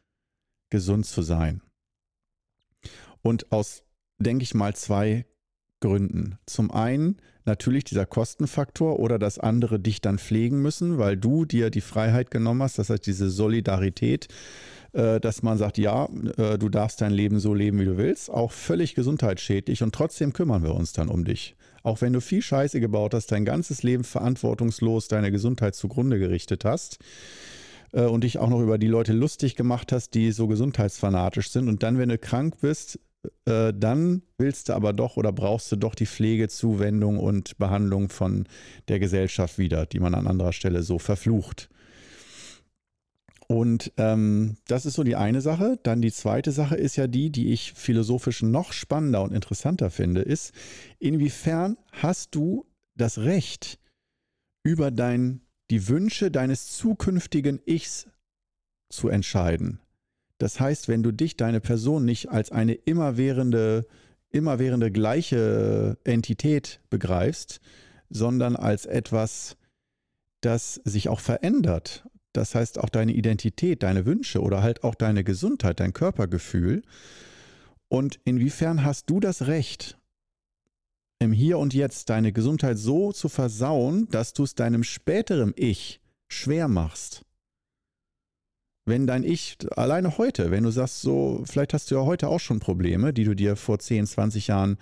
gesund 0.71 1.05
zu 1.05 1.21
sein? 1.21 1.61
Und 3.23 3.53
aus, 3.53 3.83
denke 4.19 4.43
ich 4.43 4.55
mal, 4.55 4.75
zwei 4.75 5.25
Gründen. 5.81 6.39
Zum 6.47 6.71
einen 6.71 7.17
natürlich 7.47 7.85
dieser 7.85 8.07
Kostenfaktor 8.07 8.99
oder 8.99 9.19
dass 9.19 9.39
andere 9.39 9.81
dich 9.81 10.01
dann 10.01 10.19
pflegen 10.19 10.61
müssen, 10.61 10.99
weil 10.99 11.17
du 11.17 11.45
dir 11.45 11.71
die 11.71 11.81
Freiheit 11.81 12.31
genommen 12.31 12.63
hast, 12.63 12.79
das 12.79 12.91
heißt 12.91 13.07
diese 13.07 13.31
Solidarität, 13.31 14.29
äh, 14.93 15.21
dass 15.21 15.43
man 15.43 15.59
sagt, 15.59 15.79
ja, 15.79 16.09
äh, 16.37 16.59
du 16.59 16.69
darfst 16.69 17.01
dein 17.01 17.13
Leben 17.13 17.41
so 17.41 17.55
leben, 17.55 17.81
wie 17.81 17.87
du 17.87 17.97
willst, 17.97 18.31
auch 18.31 18.53
völlig 18.53 18.95
gesundheitsschädlich 18.95 19.83
und 19.83 19.95
trotzdem 19.95 20.33
kümmern 20.33 20.63
wir 20.63 20.75
uns 20.75 20.93
dann 20.93 21.09
um 21.09 21.25
dich. 21.25 21.57
Auch 21.83 22.03
wenn 22.03 22.13
du 22.13 22.21
viel 22.21 22.43
Scheiße 22.43 22.79
gebaut 22.79 23.15
hast, 23.15 23.33
dein 23.33 23.47
ganzes 23.47 23.83
Leben 23.83 24.05
verantwortungslos 24.05 25.09
deine 25.09 25.31
Gesundheit 25.31 25.75
zugrunde 25.75 26.19
gerichtet 26.19 26.65
hast 26.65 26.99
äh, 27.93 28.03
und 28.03 28.25
dich 28.25 28.39
auch 28.39 28.51
noch 28.51 28.61
über 28.61 28.79
die 28.79 28.89
Leute 28.89 29.15
lustig 29.15 29.57
gemacht 29.57 29.93
hast, 29.93 30.15
die 30.15 30.31
so 30.33 30.47
gesundheitsfanatisch 30.47 31.51
sind 31.51 31.69
und 31.69 31.83
dann, 31.83 31.99
wenn 31.99 32.11
du 32.11 32.19
krank 32.19 32.57
bist, 32.61 33.01
äh, 33.45 33.73
dann 33.75 34.23
willst 34.39 34.69
du 34.69 34.75
aber 34.75 34.93
doch 34.93 35.17
oder 35.17 35.33
brauchst 35.33 35.71
du 35.73 35.77
doch 35.77 35.95
die 35.95 36.07
Pflege, 36.07 36.49
Zuwendung 36.49 37.19
und 37.19 37.59
Behandlung 37.59 38.09
von 38.09 38.47
der 38.89 38.99
Gesellschaft 38.99 39.59
wieder, 39.59 39.87
die 39.87 40.01
man 40.01 40.15
an 40.15 40.27
anderer 40.27 40.53
Stelle 40.53 40.83
so 40.83 40.99
verflucht. 40.99 41.69
Und 43.47 43.93
ähm, 43.97 44.59
das 44.69 44.87
ist 44.87 44.95
so 44.95 45.03
die 45.03 45.17
eine 45.17 45.41
Sache. 45.41 45.77
Dann 45.83 46.01
die 46.01 46.13
zweite 46.13 46.53
Sache 46.53 46.77
ist 46.77 46.95
ja 46.95 47.09
die, 47.09 47.31
die 47.31 47.53
ich 47.53 47.73
philosophisch 47.73 48.43
noch 48.43 48.73
spannender 48.73 49.23
und 49.23 49.33
interessanter 49.33 49.91
finde, 49.91 50.23
ist, 50.23 50.55
inwiefern 51.01 51.77
hast 51.91 52.37
du 52.37 52.65
das 52.97 53.19
Recht, 53.19 53.81
über 54.63 54.91
dein, 54.91 55.41
die 55.71 55.89
Wünsche 55.89 56.31
deines 56.31 56.77
zukünftigen 56.77 57.61
Ichs 57.67 58.07
zu 58.89 59.09
entscheiden? 59.09 59.81
Das 60.41 60.59
heißt, 60.59 60.89
wenn 60.89 61.03
du 61.03 61.13
dich, 61.13 61.37
deine 61.37 61.61
Person 61.61 62.07
nicht 62.07 62.31
als 62.31 62.51
eine 62.51 62.73
immerwährende, 62.73 63.87
immerwährende 64.31 64.91
gleiche 64.91 65.99
Entität 66.03 66.81
begreifst, 66.89 67.61
sondern 68.09 68.57
als 68.57 68.87
etwas, 68.87 69.59
das 70.41 70.81
sich 70.85 71.11
auch 71.11 71.21
verändert. 71.21 72.09
Das 72.33 72.55
heißt, 72.55 72.79
auch 72.79 72.89
deine 72.89 73.13
Identität, 73.13 73.83
deine 73.83 74.07
Wünsche 74.07 74.41
oder 74.41 74.63
halt 74.63 74.83
auch 74.83 74.95
deine 74.95 75.25
Gesundheit, 75.25 75.79
dein 75.79 75.93
Körpergefühl. 75.93 76.81
Und 77.89 78.19
inwiefern 78.25 78.83
hast 78.83 79.11
du 79.11 79.21
das 79.21 79.47
Recht, 79.47 79.99
im 81.19 81.33
Hier 81.33 81.59
und 81.59 81.75
Jetzt 81.75 82.09
deine 82.09 82.33
Gesundheit 82.33 82.79
so 82.79 83.13
zu 83.13 83.29
versauen, 83.29 84.09
dass 84.09 84.33
du 84.33 84.45
es 84.45 84.55
deinem 84.55 84.85
späteren 84.85 85.53
Ich 85.55 86.01
schwer 86.29 86.67
machst? 86.67 87.27
Wenn 88.87 89.07
dein 89.07 89.25
Ich 89.25 89.57
alleine 89.77 90.19
heute, 90.19 90.51
wenn 90.51 90.65
du 90.65 90.71
sagst, 90.71 91.03
so, 91.03 91.43
vielleicht 91.45 91.75
hast 91.75 91.91
du 91.91 91.97
ja 91.97 92.03
heute 92.03 92.29
auch 92.29 92.41
schon 92.41 92.61
Probleme, 92.61 93.13
die 93.13 93.25
du 93.25 93.35
dir 93.35 93.57
vor 93.57 93.79
10, 93.79 94.07
20 94.07 94.49
Jahren 94.49 94.79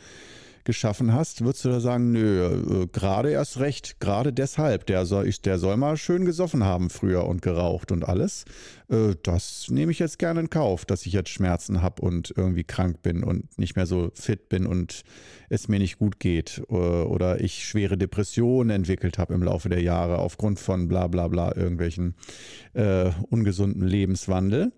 geschaffen 0.69 1.15
hast, 1.15 1.47
würdest 1.47 1.65
du 1.65 1.71
da 1.71 1.81
sagen, 1.81 2.13
nö, 2.13 2.83
äh, 2.83 2.87
gerade 2.89 3.31
erst 3.31 3.59
recht, 3.59 4.01
gerade 4.01 4.35
deshalb, 4.35 4.85
der 4.85 5.07
soll, 5.07 5.31
der 5.31 5.59
soll 5.59 5.79
mal 5.79 5.97
schön 5.97 6.27
gesoffen 6.27 6.63
haben 6.63 6.91
früher 6.91 7.25
und 7.25 7.41
geraucht 7.41 7.91
und 7.91 8.07
alles. 8.07 8.45
Äh, 8.91 9.15
das 9.23 9.69
nehme 9.71 9.93
ich 9.93 9.99
jetzt 9.99 10.19
gerne 10.19 10.41
in 10.41 10.51
Kauf, 10.51 10.85
dass 10.85 11.07
ich 11.07 11.15
jetzt 11.15 11.31
Schmerzen 11.31 11.81
habe 11.81 12.03
und 12.03 12.35
irgendwie 12.37 12.65
krank 12.65 13.01
bin 13.01 13.25
und 13.25 13.59
nicht 13.59 13.77
mehr 13.77 13.87
so 13.87 14.11
fit 14.13 14.51
bin 14.51 14.67
und 14.67 15.05
es 15.49 15.69
mir 15.69 15.79
nicht 15.79 15.99
gut 15.99 16.21
geht 16.21 16.63
äh, 16.69 16.75
oder 16.75 17.41
ich 17.41 17.67
schwere 17.67 17.97
Depressionen 17.97 18.69
entwickelt 18.69 19.17
habe 19.17 19.33
im 19.33 19.43
Laufe 19.43 19.71
der 19.71 19.81
Jahre 19.81 20.19
aufgrund 20.19 20.61
von 20.61 20.87
bla 20.87 21.07
bla 21.07 21.29
bla 21.29 21.57
irgendwelchen 21.57 22.15
äh, 22.75 23.11
ungesunden 23.31 23.89
Lebenswandel. 23.89 24.71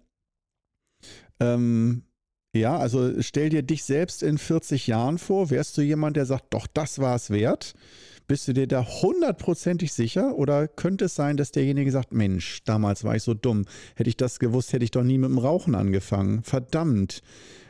Ähm, 1.41 2.05
ja, 2.55 2.77
also 2.77 3.23
stell 3.23 3.49
dir 3.49 3.63
dich 3.63 3.85
selbst 3.85 4.23
in 4.23 4.39
40 4.39 4.87
Jahren 4.87 5.19
vor. 5.19 5.51
Wärst 5.51 5.77
du 5.79 5.83
jemand, 5.83 6.17
der 6.17 6.27
sagt, 6.27 6.53
doch, 6.53 6.67
das 6.67 6.99
war 6.99 7.15
es 7.15 7.31
wert? 7.31 7.75
Bist 8.27 8.49
du 8.49 8.53
dir 8.53 8.67
da 8.67 8.85
hundertprozentig 8.85 9.93
sicher? 9.93 10.37
Oder 10.37 10.69
könnte 10.69 11.07
es 11.07 11.15
sein, 11.15 11.37
dass 11.37 11.53
derjenige 11.53 11.91
sagt, 11.91 12.13
Mensch, 12.13 12.63
damals 12.65 13.05
war 13.05 13.17
ich 13.17 13.23
so 13.23 13.35
dumm. 13.35 13.67
Hätte 13.95 14.11
ich 14.11 14.17
das 14.17 14.39
gewusst, 14.39 14.73
hätte 14.73 14.85
ich 14.85 14.91
doch 14.91 15.03
nie 15.03 15.19
mit 15.19 15.31
dem 15.31 15.39
Rauchen 15.39 15.75
angefangen. 15.75 16.43
Verdammt. 16.43 17.23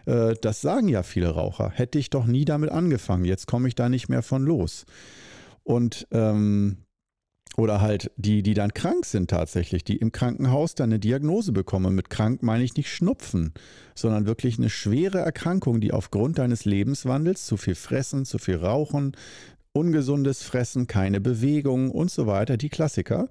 Äh, 0.07 0.35
das 0.41 0.61
sagen 0.61 0.89
ja 0.89 1.03
viele 1.03 1.31
Raucher. 1.31 1.71
Hätte 1.71 1.99
ich 1.99 2.11
doch 2.11 2.27
nie 2.27 2.45
damit 2.45 2.71
angefangen. 2.71 3.25
Jetzt 3.25 3.47
komme 3.47 3.69
ich 3.69 3.75
da 3.75 3.89
nicht 3.89 4.09
mehr 4.09 4.23
von 4.23 4.45
los. 4.45 4.85
Und 5.63 6.07
ähm, 6.11 6.79
oder 7.57 7.81
halt 7.81 8.11
die, 8.17 8.43
die 8.43 8.55
dann 8.55 8.73
krank 8.75 9.05
sind 9.05 9.31
tatsächlich, 9.31 9.85
die 9.85 9.97
im 9.97 10.13
Krankenhaus 10.13 10.75
dann 10.75 10.91
eine 10.91 10.99
Diagnose 10.99 11.53
bekommen. 11.53 11.95
Mit 11.95 12.11
krank 12.11 12.43
meine 12.43 12.65
ich 12.65 12.77
nicht 12.77 12.93
Schnupfen, 12.93 13.53
sondern 13.95 14.27
wirklich 14.27 14.59
eine 14.59 14.71
schwere 14.71 15.19
Erkrankung, 15.19 15.81
die 15.81 15.93
aufgrund 15.93 16.39
deines 16.39 16.65
Lebenswandels, 16.65 17.47
zu 17.47 17.57
viel 17.57 17.75
Fressen, 17.75 18.25
zu 18.25 18.39
viel 18.39 18.57
Rauchen, 18.57 19.17
ungesundes 19.73 20.43
Fressen, 20.43 20.87
keine 20.87 21.21
Bewegung 21.21 21.91
und 21.91 22.11
so 22.11 22.27
weiter, 22.27 22.57
die 22.57 22.71
Klassiker, 22.71 23.29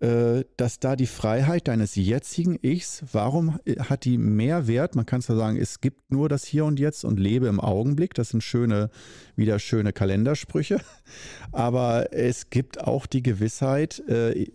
dass 0.00 0.80
da 0.80 0.96
die 0.96 1.06
Freiheit 1.06 1.68
deines 1.68 1.94
jetzigen 1.94 2.58
Ichs, 2.62 3.04
warum 3.12 3.58
hat 3.80 4.06
die 4.06 4.16
mehr 4.16 4.66
Wert? 4.66 4.94
Man 4.94 5.04
kann 5.04 5.20
zwar 5.20 5.36
sagen, 5.36 5.58
es 5.58 5.82
gibt 5.82 6.10
nur 6.10 6.30
das 6.30 6.44
Hier 6.44 6.64
und 6.64 6.80
Jetzt 6.80 7.04
und 7.04 7.20
lebe 7.20 7.48
im 7.48 7.60
Augenblick. 7.60 8.14
Das 8.14 8.30
sind 8.30 8.42
schöne, 8.42 8.88
wieder 9.36 9.58
schöne 9.58 9.92
Kalendersprüche. 9.92 10.80
Aber 11.52 12.14
es 12.14 12.48
gibt 12.48 12.80
auch 12.80 13.04
die 13.04 13.22
Gewissheit, 13.22 13.98
äh, 14.08 14.46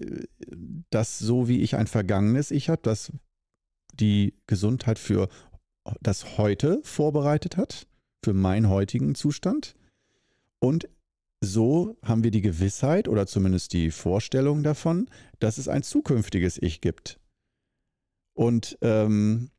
dass 0.89 1.19
so 1.19 1.47
wie 1.47 1.61
ich 1.61 1.75
ein 1.75 1.87
vergangenes 1.87 2.49
Ich 2.49 2.69
habe, 2.69 2.81
dass 2.81 3.11
die 3.93 4.33
Gesundheit 4.47 4.97
für 4.97 5.29
das 6.01 6.39
Heute 6.39 6.79
vorbereitet 6.83 7.57
hat, 7.57 7.85
für 8.23 8.33
meinen 8.33 8.69
heutigen 8.69 9.13
Zustand. 9.13 9.75
Und 10.59 10.87
so 11.45 11.95
haben 12.03 12.23
wir 12.23 12.31
die 12.31 12.41
Gewissheit 12.41 13.07
oder 13.07 13.27
zumindest 13.27 13.73
die 13.73 13.91
Vorstellung 13.91 14.63
davon, 14.63 15.09
dass 15.39 15.57
es 15.57 15.67
ein 15.67 15.83
zukünftiges 15.83 16.57
Ich 16.61 16.81
gibt. 16.81 17.19
Und 18.33 18.77
ähm, 18.81 19.51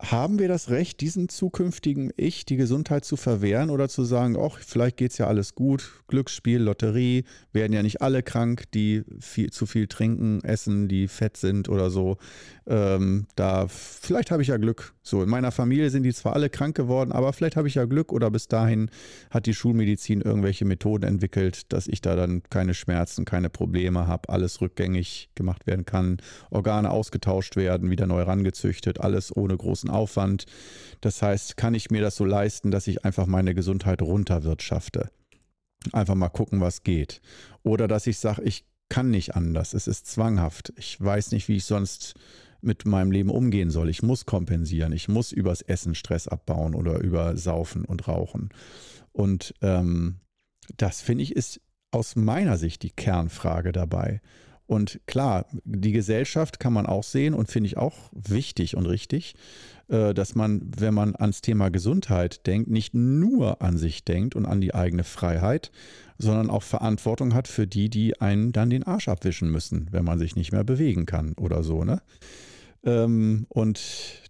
haben 0.00 0.38
wir 0.38 0.48
das 0.48 0.70
Recht, 0.70 1.00
diesem 1.00 1.28
zukünftigen 1.28 2.10
Ich 2.16 2.46
die 2.46 2.56
Gesundheit 2.56 3.04
zu 3.04 3.16
verwehren 3.16 3.70
oder 3.70 3.88
zu 3.88 4.04
sagen, 4.04 4.36
ach, 4.40 4.58
vielleicht 4.58 4.96
geht 4.96 5.12
es 5.12 5.18
ja 5.18 5.26
alles 5.26 5.54
gut, 5.54 6.02
Glücksspiel, 6.08 6.58
Lotterie, 6.58 7.24
werden 7.52 7.72
ja 7.72 7.82
nicht 7.82 8.00
alle 8.00 8.22
krank, 8.22 8.64
die 8.72 9.02
viel, 9.20 9.50
zu 9.50 9.66
viel 9.66 9.88
trinken, 9.88 10.42
essen, 10.42 10.88
die 10.88 11.06
fett 11.06 11.36
sind 11.36 11.68
oder 11.68 11.90
so. 11.90 12.16
Ähm, 12.66 13.26
da, 13.36 13.66
vielleicht 13.68 14.30
habe 14.30 14.42
ich 14.42 14.48
ja 14.48 14.56
Glück. 14.56 14.94
So, 15.02 15.22
in 15.22 15.28
meiner 15.28 15.50
Familie 15.50 15.90
sind 15.90 16.04
die 16.04 16.14
zwar 16.14 16.34
alle 16.34 16.50
krank 16.50 16.76
geworden, 16.76 17.10
aber 17.10 17.32
vielleicht 17.32 17.56
habe 17.56 17.68
ich 17.68 17.74
ja 17.74 17.84
Glück 17.84 18.12
oder 18.12 18.30
bis 18.30 18.48
dahin 18.48 18.90
hat 19.30 19.46
die 19.46 19.54
Schulmedizin 19.54 20.20
irgendwelche 20.20 20.64
Methoden 20.64 21.04
entwickelt, 21.04 21.72
dass 21.72 21.88
ich 21.88 22.00
da 22.00 22.16
dann 22.16 22.42
keine 22.48 22.74
Schmerzen, 22.74 23.24
keine 23.24 23.50
Probleme 23.50 24.06
habe, 24.06 24.28
alles 24.28 24.60
rückgängig 24.60 25.30
gemacht 25.34 25.66
werden 25.66 25.84
kann, 25.84 26.18
Organe 26.50 26.90
ausgetauscht 26.90 27.56
werden, 27.56 27.90
wieder 27.90 28.06
neu 28.06 28.22
rangezüchtet, 28.22 29.00
alles 29.00 29.36
ohne 29.36 29.56
großen 29.56 29.89
Aufwand. 29.90 30.46
Das 31.00 31.22
heißt, 31.22 31.56
kann 31.56 31.74
ich 31.74 31.90
mir 31.90 32.00
das 32.00 32.16
so 32.16 32.24
leisten, 32.24 32.70
dass 32.70 32.86
ich 32.86 33.04
einfach 33.04 33.26
meine 33.26 33.54
Gesundheit 33.54 34.02
runterwirtschafte? 34.02 35.10
Einfach 35.92 36.14
mal 36.14 36.28
gucken, 36.28 36.60
was 36.60 36.82
geht. 36.82 37.20
Oder 37.62 37.88
dass 37.88 38.06
ich 38.06 38.18
sage, 38.18 38.42
ich 38.42 38.64
kann 38.88 39.10
nicht 39.10 39.34
anders, 39.34 39.72
es 39.72 39.86
ist 39.86 40.06
zwanghaft. 40.06 40.72
Ich 40.76 41.00
weiß 41.00 41.32
nicht, 41.32 41.48
wie 41.48 41.56
ich 41.56 41.64
sonst 41.64 42.14
mit 42.60 42.84
meinem 42.84 43.10
Leben 43.10 43.30
umgehen 43.30 43.70
soll. 43.70 43.88
Ich 43.88 44.02
muss 44.02 44.26
kompensieren. 44.26 44.92
Ich 44.92 45.08
muss 45.08 45.32
übers 45.32 45.62
Essen 45.62 45.94
Stress 45.94 46.28
abbauen 46.28 46.74
oder 46.74 46.98
über 46.98 47.36
Saufen 47.36 47.84
und 47.84 48.06
Rauchen. 48.06 48.50
Und 49.12 49.54
ähm, 49.62 50.16
das 50.76 51.00
finde 51.00 51.24
ich 51.24 51.34
ist 51.34 51.60
aus 51.90 52.16
meiner 52.16 52.56
Sicht 52.58 52.82
die 52.82 52.90
Kernfrage 52.90 53.72
dabei. 53.72 54.20
Und 54.70 55.00
klar, 55.06 55.46
die 55.64 55.90
Gesellschaft 55.90 56.60
kann 56.60 56.72
man 56.72 56.86
auch 56.86 57.02
sehen 57.02 57.34
und 57.34 57.50
finde 57.50 57.66
ich 57.66 57.76
auch 57.76 57.96
wichtig 58.12 58.76
und 58.76 58.86
richtig, 58.86 59.34
äh, 59.88 60.14
dass 60.14 60.36
man, 60.36 60.70
wenn 60.78 60.94
man 60.94 61.16
ans 61.16 61.40
Thema 61.40 61.70
Gesundheit 61.70 62.46
denkt, 62.46 62.70
nicht 62.70 62.94
nur 62.94 63.62
an 63.62 63.76
sich 63.76 64.04
denkt 64.04 64.36
und 64.36 64.46
an 64.46 64.60
die 64.60 64.72
eigene 64.72 65.02
Freiheit, 65.02 65.72
sondern 66.18 66.50
auch 66.50 66.62
Verantwortung 66.62 67.34
hat 67.34 67.48
für 67.48 67.66
die, 67.66 67.90
die 67.90 68.20
einen 68.20 68.52
dann 68.52 68.70
den 68.70 68.84
Arsch 68.84 69.08
abwischen 69.08 69.50
müssen, 69.50 69.88
wenn 69.90 70.04
man 70.04 70.20
sich 70.20 70.36
nicht 70.36 70.52
mehr 70.52 70.62
bewegen 70.62 71.04
kann 71.04 71.32
oder 71.32 71.64
so, 71.64 71.82
ne? 71.82 72.00
Ähm, 72.84 73.46
und 73.48 73.80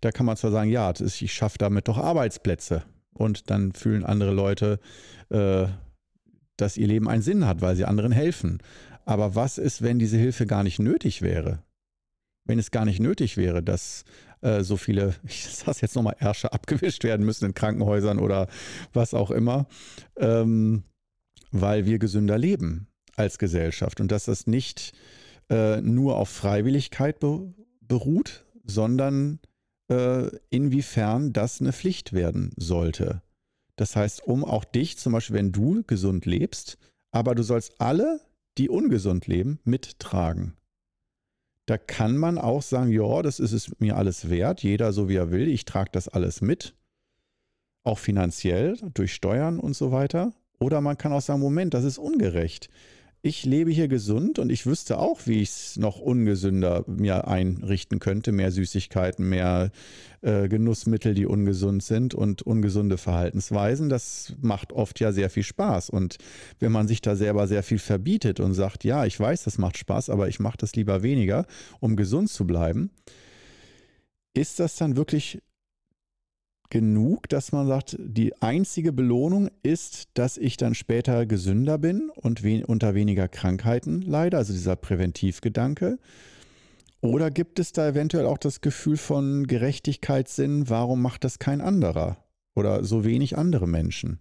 da 0.01 0.11
kann 0.11 0.25
man 0.25 0.39
zwar 0.39 0.53
sagen, 0.53 0.71
ja, 0.71 0.91
ich 0.99 1.35
schaffe 1.35 1.59
damit 1.59 1.87
doch 1.87 1.99
Arbeitsplätze. 1.99 2.85
Und 3.13 3.51
dann 3.51 3.73
fühlen 3.73 4.07
andere 4.07 4.33
Leute, 4.33 4.81
äh, 5.29 5.67
dass 6.57 6.79
ihr 6.79 6.87
Leben 6.87 7.11
einen 7.11 7.23
Sinn 7.23 7.47
hat, 7.47 7.61
weil 7.61 7.77
sie 7.77 7.85
anderen 7.85 8.13
helfen. 8.13 8.63
Aber 9.11 9.35
was 9.35 9.59
ist, 9.59 9.83
wenn 9.83 9.99
diese 9.99 10.17
Hilfe 10.17 10.47
gar 10.47 10.63
nicht 10.63 10.79
nötig 10.79 11.21
wäre? 11.21 11.65
Wenn 12.45 12.61
es 12.61 12.71
gar 12.71 12.85
nicht 12.85 13.01
nötig 13.01 13.37
wäre, 13.37 13.61
dass 13.61 14.05
äh, 14.41 14.63
so 14.63 14.77
viele, 14.77 15.17
ich 15.25 15.49
sage 15.49 15.79
jetzt 15.83 15.97
nochmal, 15.97 16.15
Ärsche 16.21 16.53
abgewischt 16.53 17.03
werden 17.03 17.27
müssen 17.27 17.47
in 17.47 17.55
Krankenhäusern 17.55 18.21
oder 18.21 18.47
was 18.93 19.13
auch 19.13 19.33
immer, 19.33 19.67
ähm, 20.17 20.85
weil 21.51 21.87
wir 21.87 21.99
gesünder 21.99 22.39
leben 22.39 22.87
als 23.17 23.41
Gesellschaft 23.41 24.01
und 24.01 24.13
dass 24.13 24.27
das 24.27 24.47
nicht 24.47 24.93
äh, 25.51 25.81
nur 25.81 26.17
auf 26.17 26.29
Freiwilligkeit 26.29 27.19
be 27.19 27.53
beruht, 27.81 28.47
sondern 28.63 29.41
äh, 29.91 30.29
inwiefern 30.51 31.33
das 31.33 31.61
eine 31.61 31.73
Pflicht 31.73 32.13
werden 32.13 32.53
sollte. 32.57 33.23
Das 33.75 33.97
heißt, 33.97 34.23
um 34.23 34.45
auch 34.45 34.65
dich, 34.65 34.99
zum 34.99 35.15
Beispiel, 35.15 35.35
wenn 35.35 35.51
du 35.51 35.83
gesund 35.83 36.27
lebst, 36.27 36.79
aber 37.11 37.35
du 37.35 37.43
sollst 37.43 37.81
alle, 37.81 38.21
die 38.61 38.69
ungesund 38.69 39.27
leben, 39.27 39.59
mittragen. 39.65 40.55
Da 41.67 41.79
kann 41.79 42.19
man 42.19 42.37
auch 42.37 42.61
sagen, 42.61 42.91
ja, 42.91 43.23
das 43.23 43.41
ist 43.41 43.53
es 43.53 43.73
mir 43.81 43.97
alles 43.97 44.29
wert, 44.29 44.63
jeder 44.63 44.93
so 44.93 45.09
wie 45.09 45.17
er 45.17 45.31
will, 45.31 45.49
ich 45.49 45.65
trage 45.65 45.89
das 45.93 46.09
alles 46.09 46.43
mit, 46.43 46.75
auch 47.85 47.99
finanziell, 47.99 48.77
durch 48.93 49.15
Steuern 49.15 49.59
und 49.59 49.75
so 49.75 49.93
weiter. 49.93 50.35
Oder 50.59 50.83
man 50.83 50.99
kann 50.99 51.15
auch 51.15 51.23
sagen, 51.23 51.41
Moment, 51.41 51.73
das 51.73 51.85
ist 51.85 51.97
ungerecht 51.97 52.69
ich 53.23 53.45
lebe 53.45 53.71
hier 53.71 53.89
gesund 53.89 54.39
und 54.39 54.51
ich 54.51 54.65
wüsste 54.65 54.99
auch, 54.99 55.27
wie 55.27 55.43
ich 55.43 55.51
es 55.51 55.77
noch 55.77 55.99
ungesünder 56.01 56.85
mir 56.87 57.29
einrichten 57.29 57.99
könnte. 57.99 58.33
Mehr 58.33 58.51
Süßigkeiten, 58.51 59.29
mehr 59.29 59.71
äh, 60.23 60.49
Genussmittel, 60.49 61.13
die 61.13 61.27
ungesund 61.27 61.83
sind 61.83 62.15
und 62.15 62.41
ungesunde 62.43 62.97
Verhaltensweisen. 62.97 63.91
Das 63.91 64.35
macht 64.41 64.73
oft 64.73 65.01
ja 65.01 65.13
sehr 65.13 65.29
viel 65.29 65.43
Spaß. 65.43 65.91
Und 65.91 66.17
wenn 66.61 66.73
man 66.73 66.89
sich 66.89 67.03
da 67.03 67.15
selber 67.15 67.47
sehr 67.47 67.63
viel 67.63 67.79
verbietet 67.79 68.41
und 68.41 68.55
sagt, 68.55 68.85
ja, 68.85 69.05
ich 69.05 69.21
weiß, 69.21 69.45
das 69.45 69.59
macht 69.59 69.77
Spaß, 69.77 70.09
aber 70.09 70.29
ich 70.29 70.41
mache 70.41 70.57
das 70.57 70.75
lieber 70.75 71.03
weniger, 71.03 71.47
um 71.79 71.97
gesund 71.97 72.31
zu 72.31 72.47
bleiben, 72.47 72.91
ist 74.33 74.61
das 74.61 74.77
dann 74.77 74.97
wirklich 74.97 75.43
genug, 76.71 77.29
dass 77.29 77.53
man 77.53 77.67
sagt, 77.67 77.97
die 77.99 78.41
einzige 78.41 78.93
Belohnung 78.93 79.51
ist, 79.63 80.09
dass 80.15 80.39
ich 80.39 80.57
dann 80.57 80.75
später 80.75 81.27
gesünder 81.27 81.79
bin 81.79 82.11
und 82.15 82.43
we 82.43 82.65
unter 82.67 82.95
weniger 82.95 83.29
Krankheiten 83.29 84.03
leide, 84.03 84.37
also 84.37 84.53
dieser 84.53 84.77
Präventivgedanke. 84.77 85.99
Oder 87.03 87.31
gibt 87.31 87.59
es 87.59 87.73
da 87.73 87.89
eventuell 87.89 88.27
auch 88.27 88.39
das 88.39 88.61
Gefühl 88.61 88.97
von 88.97 89.47
Gerechtigkeitssinn, 89.47 90.69
warum 90.69 91.03
macht 91.03 91.25
das 91.25 91.39
kein 91.39 91.61
anderer 91.61 92.19
oder 92.55 92.85
so 92.85 93.05
wenig 93.05 93.37
andere 93.37 93.67
Menschen? 93.67 94.21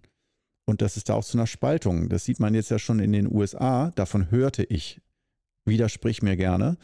Und 0.64 0.82
das 0.82 0.96
ist 0.96 1.08
da 1.08 1.14
auch 1.14 1.24
zu 1.24 1.36
einer 1.36 1.46
Spaltung. 1.46 2.08
Das 2.08 2.24
sieht 2.24 2.40
man 2.40 2.54
jetzt 2.54 2.70
ja 2.70 2.78
schon 2.78 3.00
in 3.00 3.12
den 3.12 3.30
USA, 3.32 3.90
davon 3.96 4.30
hörte 4.30 4.62
ich 4.64 5.00
widersprich 5.64 6.22
mir 6.22 6.36
gerne. 6.36 6.76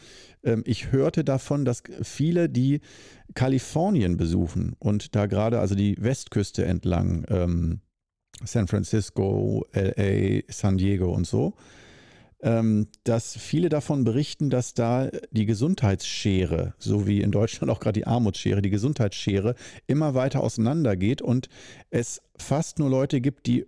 Ähm, 0.43 0.63
ich 0.65 0.91
hörte 0.91 1.23
davon, 1.23 1.65
dass 1.65 1.83
viele, 2.01 2.49
die 2.49 2.81
Kalifornien 3.33 4.17
besuchen 4.17 4.75
und 4.79 5.15
da 5.15 5.25
gerade 5.25 5.59
also 5.59 5.75
die 5.75 5.95
Westküste 5.99 6.65
entlang, 6.65 7.25
ähm, 7.29 7.81
San 8.43 8.67
Francisco, 8.67 9.65
LA, 9.73 10.41
San 10.49 10.77
Diego 10.77 11.11
und 11.11 11.25
so, 11.25 11.55
ähm, 12.41 12.87
dass 13.03 13.35
viele 13.35 13.69
davon 13.69 14.03
berichten, 14.03 14.49
dass 14.49 14.75
da 14.75 15.09
die 15.31 15.47
Gesundheitsschere, 15.47 16.75
so 16.77 17.07
wie 17.07 17.21
in 17.21 17.31
Deutschland 17.31 17.71
auch 17.71 17.79
gerade 17.79 17.99
die 17.99 18.07
Armutsschere, 18.07 18.61
die 18.61 18.69
Gesundheitsschere 18.69 19.55
immer 19.87 20.13
weiter 20.13 20.43
auseinandergeht 20.43 21.21
und 21.21 21.49
es 21.89 22.21
fast 22.37 22.79
nur 22.79 22.89
Leute 22.89 23.21
gibt, 23.21 23.47
die 23.47 23.65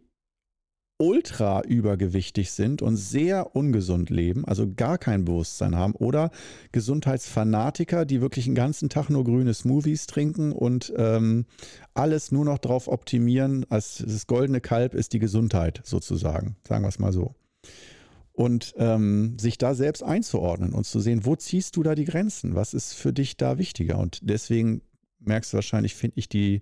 ultra 0.99 1.61
übergewichtig 1.61 2.51
sind 2.51 2.81
und 2.81 2.97
sehr 2.97 3.55
ungesund 3.55 4.09
leben, 4.09 4.43
also 4.45 4.69
gar 4.71 4.97
kein 4.97 5.23
Bewusstsein 5.23 5.75
haben, 5.75 5.95
oder 5.95 6.29
Gesundheitsfanatiker, 6.73 8.03
die 8.05 8.19
wirklich 8.19 8.45
den 8.45 8.55
ganzen 8.55 8.89
Tag 8.89 9.09
nur 9.09 9.23
grüne 9.23 9.53
Smoothies 9.53 10.07
trinken 10.07 10.51
und 10.51 10.93
ähm, 10.97 11.45
alles 11.93 12.33
nur 12.33 12.43
noch 12.43 12.57
darauf 12.57 12.89
optimieren, 12.89 13.65
als 13.69 14.03
das 14.05 14.27
goldene 14.27 14.59
Kalb 14.59 14.93
ist 14.93 15.13
die 15.13 15.19
Gesundheit 15.19 15.81
sozusagen, 15.85 16.57
sagen 16.67 16.83
wir 16.83 16.89
es 16.89 16.99
mal 16.99 17.13
so. 17.13 17.33
Und 18.33 18.73
ähm, 18.77 19.37
sich 19.39 19.57
da 19.57 19.75
selbst 19.75 20.03
einzuordnen 20.03 20.73
und 20.73 20.85
zu 20.85 20.99
sehen, 20.99 21.25
wo 21.25 21.35
ziehst 21.35 21.77
du 21.77 21.83
da 21.83 21.95
die 21.95 22.05
Grenzen? 22.05 22.55
Was 22.55 22.73
ist 22.73 22.93
für 22.93 23.13
dich 23.13 23.37
da 23.37 23.57
wichtiger? 23.57 23.97
Und 23.99 24.19
deswegen 24.21 24.81
merkst 25.19 25.53
du 25.53 25.57
wahrscheinlich, 25.57 25.95
finde 25.95 26.19
ich 26.19 26.29
die 26.29 26.61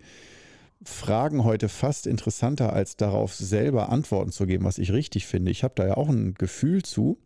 Fragen 0.83 1.43
heute 1.43 1.69
fast 1.69 2.07
interessanter, 2.07 2.73
als 2.73 2.97
darauf 2.97 3.33
selber 3.33 3.89
Antworten 3.89 4.31
zu 4.31 4.45
geben, 4.45 4.65
was 4.65 4.77
ich 4.77 4.91
richtig 4.91 5.25
finde. 5.25 5.51
Ich 5.51 5.63
habe 5.63 5.73
da 5.75 5.87
ja 5.87 5.97
auch 5.97 6.09
ein 6.09 6.33
Gefühl 6.35 6.83
zu. 6.83 7.19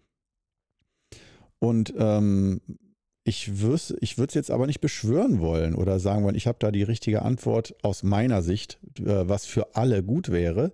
Und 1.60 1.94
ähm, 1.98 2.62
ich 3.24 3.60
würde 3.60 3.76
es 3.76 3.96
ich 4.02 4.18
jetzt 4.18 4.52
aber 4.52 4.66
nicht 4.68 4.82
beschwören 4.82 5.40
wollen 5.40 5.76
oder 5.76 6.00
sagen 6.00 6.24
wollen, 6.24 6.36
ich 6.36 6.48
habe 6.48 6.58
da 6.60 6.72
die 6.72 6.84
richtige 6.84 7.22
Antwort 7.22 7.76
aus 7.84 8.04
meiner 8.04 8.42
Sicht, 8.42 8.80
äh, 9.00 9.28
was 9.28 9.46
für 9.46 9.76
alle 9.76 10.04
gut 10.04 10.30
wäre. 10.30 10.72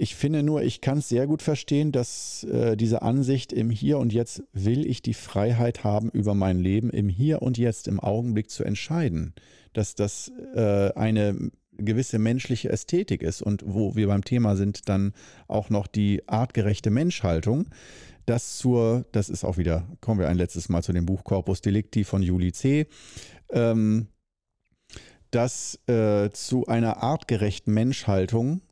Ich 0.00 0.14
finde 0.14 0.42
nur, 0.42 0.62
ich 0.62 0.80
kann 0.80 0.98
es 0.98 1.10
sehr 1.10 1.26
gut 1.26 1.42
verstehen, 1.42 1.92
dass 1.92 2.44
äh, 2.44 2.74
diese 2.74 3.02
Ansicht 3.02 3.52
im 3.52 3.68
Hier 3.68 3.98
und 3.98 4.14
Jetzt 4.14 4.42
will 4.54 4.86
ich 4.86 5.02
die 5.02 5.12
Freiheit 5.12 5.84
haben, 5.84 6.08
über 6.08 6.32
mein 6.32 6.58
Leben 6.58 6.88
im 6.88 7.10
Hier 7.10 7.42
und 7.42 7.58
Jetzt, 7.58 7.86
im 7.86 8.00
Augenblick 8.00 8.48
zu 8.48 8.64
entscheiden. 8.64 9.34
Dass 9.74 9.94
das 9.94 10.32
äh, 10.54 10.90
eine 10.94 11.50
gewisse 11.76 12.18
menschliche 12.18 12.70
Ästhetik 12.70 13.20
ist 13.20 13.42
und 13.42 13.62
wo 13.66 13.94
wir 13.94 14.06
beim 14.06 14.24
Thema 14.24 14.56
sind, 14.56 14.88
dann 14.88 15.12
auch 15.48 15.68
noch 15.68 15.86
die 15.86 16.26
artgerechte 16.26 16.88
Menschhaltung. 16.88 17.66
Das 18.24 18.56
zur, 18.56 19.04
das 19.12 19.28
ist 19.28 19.44
auch 19.44 19.58
wieder, 19.58 19.86
kommen 20.00 20.18
wir 20.18 20.30
ein 20.30 20.38
letztes 20.38 20.70
Mal 20.70 20.82
zu 20.82 20.94
dem 20.94 21.04
Buch 21.04 21.24
Corpus 21.24 21.60
Delicti 21.60 22.04
von 22.04 22.22
Juli 22.22 22.52
C. 22.52 22.86
Ähm, 23.50 24.08
dass 25.30 25.78
äh, 25.88 26.30
zu 26.30 26.66
einer 26.68 27.02
artgerechten 27.02 27.74
Menschhaltung 27.74 28.62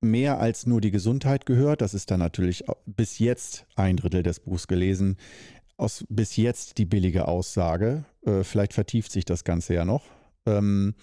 mehr 0.00 0.40
als 0.40 0.66
nur 0.66 0.80
die 0.80 0.90
Gesundheit 0.90 1.46
gehört. 1.46 1.80
Das 1.80 1.94
ist 1.94 2.10
dann 2.10 2.20
natürlich 2.20 2.64
bis 2.86 3.18
jetzt 3.18 3.66
ein 3.76 3.96
Drittel 3.96 4.22
des 4.22 4.40
Buchs 4.40 4.68
gelesen. 4.68 5.16
Aus 5.76 6.04
bis 6.08 6.36
jetzt 6.36 6.78
die 6.78 6.84
billige 6.84 7.28
Aussage. 7.28 8.04
Äh, 8.24 8.42
vielleicht 8.42 8.72
vertieft 8.72 9.12
sich 9.12 9.24
das 9.24 9.44
Ganze 9.44 9.74
ja 9.74 9.84
noch. 9.84 10.04
Ähm, 10.46 10.94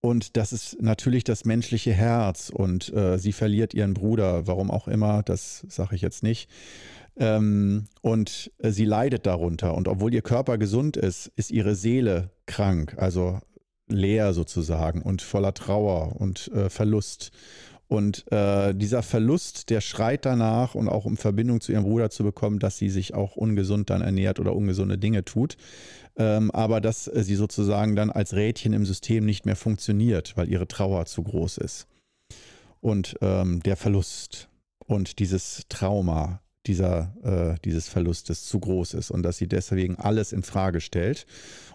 und 0.00 0.36
das 0.36 0.52
ist 0.52 0.82
natürlich 0.82 1.24
das 1.24 1.44
menschliche 1.44 1.92
Herz. 1.92 2.50
Und 2.50 2.92
äh, 2.92 3.18
sie 3.18 3.32
verliert 3.32 3.72
ihren 3.72 3.94
Bruder, 3.94 4.46
warum 4.46 4.70
auch 4.70 4.88
immer, 4.88 5.22
das 5.22 5.64
sage 5.68 5.96
ich 5.96 6.02
jetzt 6.02 6.22
nicht. 6.22 6.50
Ähm, 7.16 7.86
und 8.02 8.52
äh, 8.58 8.70
sie 8.70 8.84
leidet 8.84 9.24
darunter. 9.26 9.74
Und 9.74 9.88
obwohl 9.88 10.12
ihr 10.12 10.22
Körper 10.22 10.58
gesund 10.58 10.96
ist, 10.96 11.32
ist 11.36 11.50
ihre 11.50 11.74
Seele 11.74 12.30
krank, 12.46 12.96
also 12.98 13.40
leer 13.86 14.32
sozusagen 14.32 15.02
und 15.02 15.20
voller 15.20 15.52
Trauer 15.52 16.18
und 16.18 16.50
Verlust. 16.68 17.32
Und 17.86 18.30
äh, 18.32 18.74
dieser 18.74 19.02
Verlust, 19.02 19.70
der 19.70 19.80
schreit 19.80 20.24
danach 20.24 20.74
und 20.74 20.88
auch 20.88 21.04
um 21.04 21.16
Verbindung 21.16 21.60
zu 21.60 21.72
ihrem 21.72 21.84
Bruder 21.84 22.10
zu 22.10 22.24
bekommen, 22.24 22.58
dass 22.58 22.78
sie 22.78 22.88
sich 22.88 23.14
auch 23.14 23.36
ungesund 23.36 23.90
dann 23.90 24.00
ernährt 24.00 24.40
oder 24.40 24.56
ungesunde 24.56 24.98
Dinge 24.98 25.24
tut. 25.24 25.56
Ähm, 26.16 26.50
aber 26.50 26.80
dass 26.80 27.08
äh, 27.08 27.22
sie 27.22 27.34
sozusagen 27.34 27.94
dann 27.96 28.10
als 28.10 28.34
Rädchen 28.34 28.72
im 28.72 28.86
System 28.86 29.26
nicht 29.26 29.44
mehr 29.44 29.56
funktioniert, 29.56 30.36
weil 30.36 30.48
ihre 30.48 30.66
Trauer 30.68 31.06
zu 31.06 31.22
groß 31.22 31.58
ist. 31.58 31.86
Und 32.80 33.16
ähm, 33.20 33.62
der 33.62 33.76
Verlust 33.76 34.48
und 34.86 35.18
dieses 35.18 35.64
Trauma 35.68 36.40
dieser, 36.66 37.14
äh, 37.22 37.60
dieses 37.64 37.88
Verlustes 37.88 38.44
zu 38.44 38.60
groß 38.60 38.94
ist 38.94 39.10
und 39.10 39.22
dass 39.22 39.36
sie 39.36 39.48
deswegen 39.48 39.96
alles 39.96 40.32
in 40.32 40.42
Frage 40.42 40.80
stellt 40.80 41.26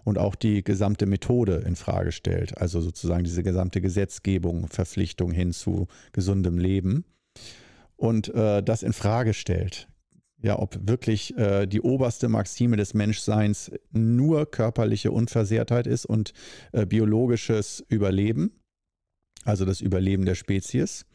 und 0.04 0.18
auch 0.18 0.36
die 0.36 0.64
gesamte 0.64 1.06
Methode 1.06 1.64
in 1.66 1.76
Frage 1.76 2.12
stellt, 2.12 2.58
also 2.58 2.82
sozusagen 2.82 3.24
diese 3.24 3.44
gesamte 3.44 3.82
Gesetzgebung, 3.82 4.68
Verpflichtung 4.68 5.32
hin 5.32 5.54
zu 5.54 5.88
gesundem 6.12 6.58
Leben. 6.58 7.06
Und 7.96 8.34
äh, 8.34 8.64
das 8.64 8.82
in 8.82 8.94
Frage 8.94 9.34
stellt. 9.34 9.88
Ja, 10.42 10.58
ob 10.58 10.88
wirklich 10.88 11.38
äh, 11.38 11.68
die 11.68 11.82
oberste 11.82 12.30
Maxime 12.30 12.78
des 12.78 12.94
Menschseins 12.94 13.72
nur 13.92 14.50
körperliche 14.50 15.12
Unversehrtheit 15.12 15.86
ist 15.86 16.06
und 16.06 16.32
äh, 16.72 16.86
biologisches 16.86 17.84
Überleben, 17.90 18.54
also 19.44 19.66
das 19.66 19.82
Überleben 19.82 20.24
der 20.24 20.36
Spezies 20.36 21.06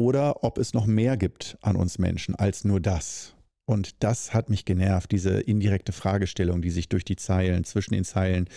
oder 0.00 0.42
ob 0.42 0.56
es 0.56 0.72
noch 0.72 0.86
mehr 0.86 1.16
gibt 1.16 1.58
an 1.60 1.76
uns 1.76 1.98
Menschen 1.98 2.34
als 2.34 2.64
nur 2.64 2.80
das. 2.80 3.34
Und 3.66 4.02
das 4.02 4.34
hat 4.34 4.50
mich 4.50 4.64
genervt, 4.64 5.12
diese 5.12 5.38
indirekte 5.38 5.92
Fragestellung, 5.92 6.60
die 6.60 6.70
sich 6.70 6.88
durch 6.88 7.04
die 7.04 7.14
Zeilen, 7.14 7.62
zwischen 7.62 7.94
den 7.94 8.04
Zeilen 8.04 8.48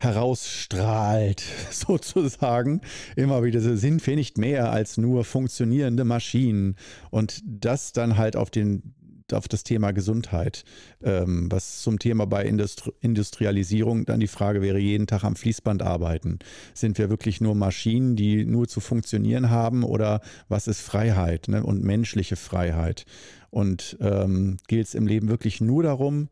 herausstrahlt, 0.00 1.42
sozusagen. 1.70 2.80
Immer 3.16 3.42
wieder 3.42 3.60
so, 3.60 3.76
sind 3.76 4.06
wir 4.06 4.16
nicht 4.16 4.38
mehr 4.38 4.70
als 4.70 4.96
nur 4.96 5.24
funktionierende 5.24 6.04
Maschinen. 6.04 6.76
Und 7.10 7.42
das 7.44 7.92
dann 7.92 8.16
halt 8.16 8.36
auf 8.36 8.48
den 8.48 8.94
auf 9.32 9.48
das 9.48 9.64
Thema 9.64 9.92
Gesundheit. 9.92 10.64
Ähm, 11.02 11.50
was 11.50 11.82
zum 11.82 11.98
Thema 11.98 12.26
bei 12.26 12.44
Industri 12.44 12.92
Industrialisierung 13.00 14.04
dann 14.04 14.20
die 14.20 14.26
Frage 14.26 14.62
wäre, 14.62 14.78
jeden 14.78 15.06
Tag 15.06 15.24
am 15.24 15.36
Fließband 15.36 15.82
arbeiten. 15.82 16.38
Sind 16.74 16.98
wir 16.98 17.10
wirklich 17.10 17.40
nur 17.40 17.54
Maschinen, 17.54 18.16
die 18.16 18.44
nur 18.44 18.68
zu 18.68 18.80
funktionieren 18.80 19.50
haben 19.50 19.84
oder 19.84 20.20
was 20.48 20.68
ist 20.68 20.80
Freiheit 20.80 21.48
ne? 21.48 21.62
und 21.62 21.82
menschliche 21.82 22.36
Freiheit? 22.36 23.04
Und 23.50 23.96
ähm, 24.00 24.58
gilt 24.68 24.88
es 24.88 24.94
im 24.94 25.06
Leben 25.06 25.28
wirklich 25.28 25.60
nur 25.60 25.82
darum, 25.82 26.28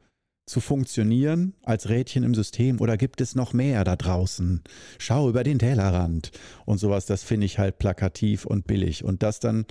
zu 0.46 0.60
funktionieren 0.60 1.54
als 1.62 1.88
Rädchen 1.88 2.22
im 2.22 2.34
System 2.34 2.80
oder 2.80 2.96
gibt 2.96 3.20
es 3.20 3.34
noch 3.34 3.52
mehr 3.52 3.84
da 3.84 3.96
draußen? 3.96 4.62
Schau 4.98 5.28
über 5.28 5.42
den 5.42 5.58
Tellerrand 5.58 6.32
und 6.66 6.78
sowas, 6.78 7.06
das 7.06 7.22
finde 7.22 7.46
ich 7.46 7.58
halt 7.58 7.78
plakativ 7.78 8.44
und 8.44 8.66
billig. 8.66 9.04
Und 9.04 9.22
das 9.22 9.40
dann 9.40 9.64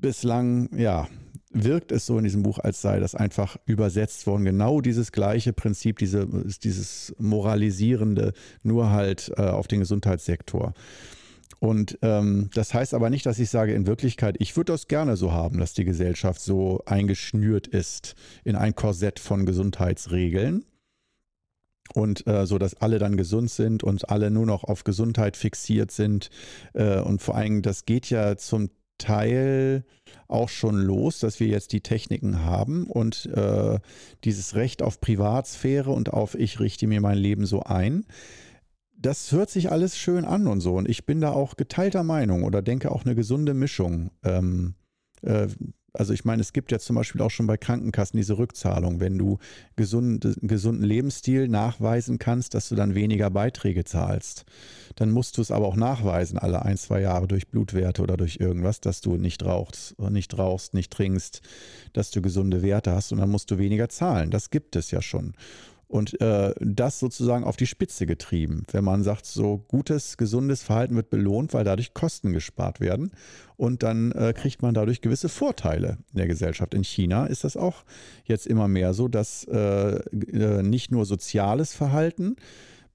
bislang, 0.00 0.68
ja, 0.76 1.08
wirkt 1.50 1.92
es 1.92 2.06
so 2.06 2.18
in 2.18 2.24
diesem 2.24 2.42
Buch, 2.42 2.58
als 2.58 2.82
sei 2.82 3.00
das 3.00 3.14
einfach 3.14 3.56
übersetzt 3.64 4.26
worden. 4.26 4.44
Genau 4.44 4.80
dieses 4.80 5.12
gleiche 5.12 5.52
Prinzip, 5.52 5.98
diese, 5.98 6.26
dieses 6.62 7.14
moralisierende, 7.18 8.32
nur 8.62 8.90
halt 8.90 9.32
äh, 9.36 9.42
auf 9.42 9.66
den 9.68 9.80
Gesundheitssektor. 9.80 10.74
Und 11.58 11.98
ähm, 12.02 12.50
das 12.54 12.74
heißt 12.74 12.92
aber 12.92 13.08
nicht, 13.08 13.24
dass 13.24 13.38
ich 13.38 13.48
sage, 13.48 13.72
in 13.72 13.86
Wirklichkeit, 13.86 14.36
ich 14.38 14.56
würde 14.56 14.72
das 14.72 14.88
gerne 14.88 15.16
so 15.16 15.32
haben, 15.32 15.58
dass 15.58 15.72
die 15.72 15.84
Gesellschaft 15.84 16.40
so 16.40 16.82
eingeschnürt 16.84 17.66
ist 17.66 18.14
in 18.44 18.56
ein 18.56 18.74
Korsett 18.74 19.18
von 19.18 19.46
Gesundheitsregeln. 19.46 20.64
Und 21.94 22.26
äh, 22.26 22.46
so, 22.46 22.58
dass 22.58 22.74
alle 22.74 22.98
dann 22.98 23.16
gesund 23.16 23.48
sind 23.48 23.84
und 23.84 24.10
alle 24.10 24.30
nur 24.30 24.44
noch 24.44 24.64
auf 24.64 24.82
Gesundheit 24.82 25.36
fixiert 25.36 25.92
sind. 25.92 26.30
Äh, 26.74 27.00
und 27.00 27.22
vor 27.22 27.36
allem, 27.36 27.62
das 27.62 27.86
geht 27.86 28.10
ja 28.10 28.36
zum 28.36 28.70
Teil 28.98 29.84
auch 30.28 30.48
schon 30.48 30.76
los, 30.76 31.20
dass 31.20 31.40
wir 31.40 31.46
jetzt 31.46 31.72
die 31.72 31.80
Techniken 31.80 32.44
haben 32.44 32.86
und 32.86 33.26
äh, 33.26 33.78
dieses 34.24 34.54
Recht 34.54 34.82
auf 34.82 35.00
Privatsphäre 35.00 35.90
und 35.90 36.12
auf 36.12 36.34
ich 36.34 36.60
richte 36.60 36.86
mir 36.86 37.00
mein 37.00 37.18
Leben 37.18 37.46
so 37.46 37.62
ein. 37.62 38.06
Das 38.98 39.30
hört 39.30 39.50
sich 39.50 39.70
alles 39.70 39.96
schön 39.98 40.24
an 40.24 40.46
und 40.46 40.60
so. 40.60 40.74
Und 40.74 40.88
ich 40.88 41.06
bin 41.06 41.20
da 41.20 41.30
auch 41.30 41.56
geteilter 41.56 42.02
Meinung 42.02 42.44
oder 42.44 42.62
denke 42.62 42.90
auch 42.90 43.04
eine 43.04 43.14
gesunde 43.14 43.54
Mischung. 43.54 44.10
Ähm, 44.24 44.74
äh, 45.22 45.48
also 45.98 46.12
ich 46.12 46.24
meine, 46.24 46.42
es 46.42 46.52
gibt 46.52 46.72
ja 46.72 46.78
zum 46.78 46.96
Beispiel 46.96 47.20
auch 47.22 47.30
schon 47.30 47.46
bei 47.46 47.56
Krankenkassen 47.56 48.16
diese 48.16 48.38
Rückzahlung, 48.38 49.00
wenn 49.00 49.18
du 49.18 49.38
gesund, 49.76 50.26
gesunden 50.42 50.84
Lebensstil 50.84 51.48
nachweisen 51.48 52.18
kannst, 52.18 52.54
dass 52.54 52.68
du 52.68 52.74
dann 52.74 52.94
weniger 52.94 53.30
Beiträge 53.30 53.84
zahlst. 53.84 54.44
Dann 54.96 55.10
musst 55.10 55.38
du 55.38 55.42
es 55.42 55.50
aber 55.50 55.66
auch 55.66 55.76
nachweisen, 55.76 56.38
alle 56.38 56.62
ein, 56.62 56.76
zwei 56.76 57.00
Jahre 57.00 57.26
durch 57.26 57.48
Blutwerte 57.48 58.02
oder 58.02 58.16
durch 58.16 58.36
irgendwas, 58.40 58.80
dass 58.80 59.00
du 59.00 59.16
nicht 59.16 59.44
rauchst, 59.44 59.98
nicht 59.98 60.36
rauchst, 60.38 60.74
nicht 60.74 60.92
trinkst, 60.92 61.42
dass 61.92 62.10
du 62.10 62.22
gesunde 62.22 62.62
Werte 62.62 62.92
hast 62.92 63.12
und 63.12 63.18
dann 63.18 63.30
musst 63.30 63.50
du 63.50 63.58
weniger 63.58 63.88
zahlen. 63.88 64.30
Das 64.30 64.50
gibt 64.50 64.76
es 64.76 64.90
ja 64.90 65.02
schon 65.02 65.34
und 65.88 66.20
äh, 66.20 66.52
das 66.60 66.98
sozusagen 66.98 67.44
auf 67.44 67.56
die 67.56 67.66
Spitze 67.66 68.06
getrieben. 68.06 68.64
Wenn 68.72 68.84
man 68.84 69.02
sagt, 69.02 69.24
so 69.26 69.58
gutes, 69.68 70.16
gesundes 70.16 70.62
Verhalten 70.62 70.96
wird 70.96 71.10
belohnt, 71.10 71.54
weil 71.54 71.64
dadurch 71.64 71.94
Kosten 71.94 72.32
gespart 72.32 72.80
werden 72.80 73.12
und 73.56 73.82
dann 73.82 74.10
äh, 74.12 74.32
kriegt 74.36 74.62
man 74.62 74.74
dadurch 74.74 75.00
gewisse 75.00 75.28
Vorteile 75.28 75.98
in 76.12 76.18
der 76.18 76.26
Gesellschaft. 76.26 76.74
In 76.74 76.82
China 76.82 77.26
ist 77.26 77.44
das 77.44 77.56
auch 77.56 77.84
jetzt 78.24 78.46
immer 78.46 78.66
mehr 78.66 78.94
so, 78.94 79.06
dass 79.06 79.44
äh, 79.44 79.96
äh 79.96 80.62
nicht 80.62 80.90
nur 80.90 81.04
soziales 81.04 81.74
Verhalten 81.74 82.36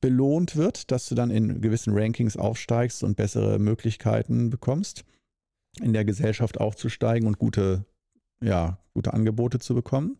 belohnt 0.01 0.55
wird, 0.55 0.91
dass 0.91 1.07
du 1.07 1.15
dann 1.15 1.31
in 1.31 1.61
gewissen 1.61 1.97
Rankings 1.97 2.35
aufsteigst 2.35 3.03
und 3.03 3.15
bessere 3.15 3.59
Möglichkeiten 3.59 4.49
bekommst, 4.49 5.05
in 5.79 5.93
der 5.93 6.03
Gesellschaft 6.03 6.59
aufzusteigen 6.59 7.27
und 7.27 7.37
gute, 7.37 7.85
ja, 8.43 8.79
gute 8.93 9.13
Angebote 9.13 9.59
zu 9.59 9.75
bekommen 9.75 10.17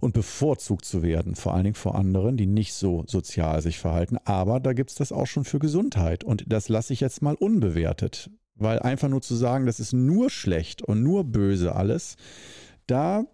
und 0.00 0.14
bevorzugt 0.14 0.84
zu 0.84 1.02
werden, 1.02 1.34
vor 1.34 1.54
allen 1.54 1.64
Dingen 1.64 1.74
vor 1.74 1.94
anderen, 1.94 2.36
die 2.36 2.46
nicht 2.46 2.74
so 2.74 3.04
sozial 3.06 3.62
sich 3.62 3.78
verhalten. 3.78 4.18
Aber 4.24 4.60
da 4.60 4.72
gibt 4.72 4.90
es 4.90 4.96
das 4.96 5.12
auch 5.12 5.26
schon 5.26 5.44
für 5.44 5.58
Gesundheit 5.58 6.24
und 6.24 6.44
das 6.46 6.68
lasse 6.68 6.92
ich 6.92 7.00
jetzt 7.00 7.22
mal 7.22 7.34
unbewertet, 7.34 8.30
weil 8.54 8.78
einfach 8.78 9.08
nur 9.08 9.22
zu 9.22 9.34
sagen, 9.34 9.66
das 9.66 9.80
ist 9.80 9.92
nur 9.92 10.30
schlecht 10.30 10.82
und 10.82 11.02
nur 11.02 11.24
böse 11.24 11.74
alles, 11.74 12.16
da 12.86 13.24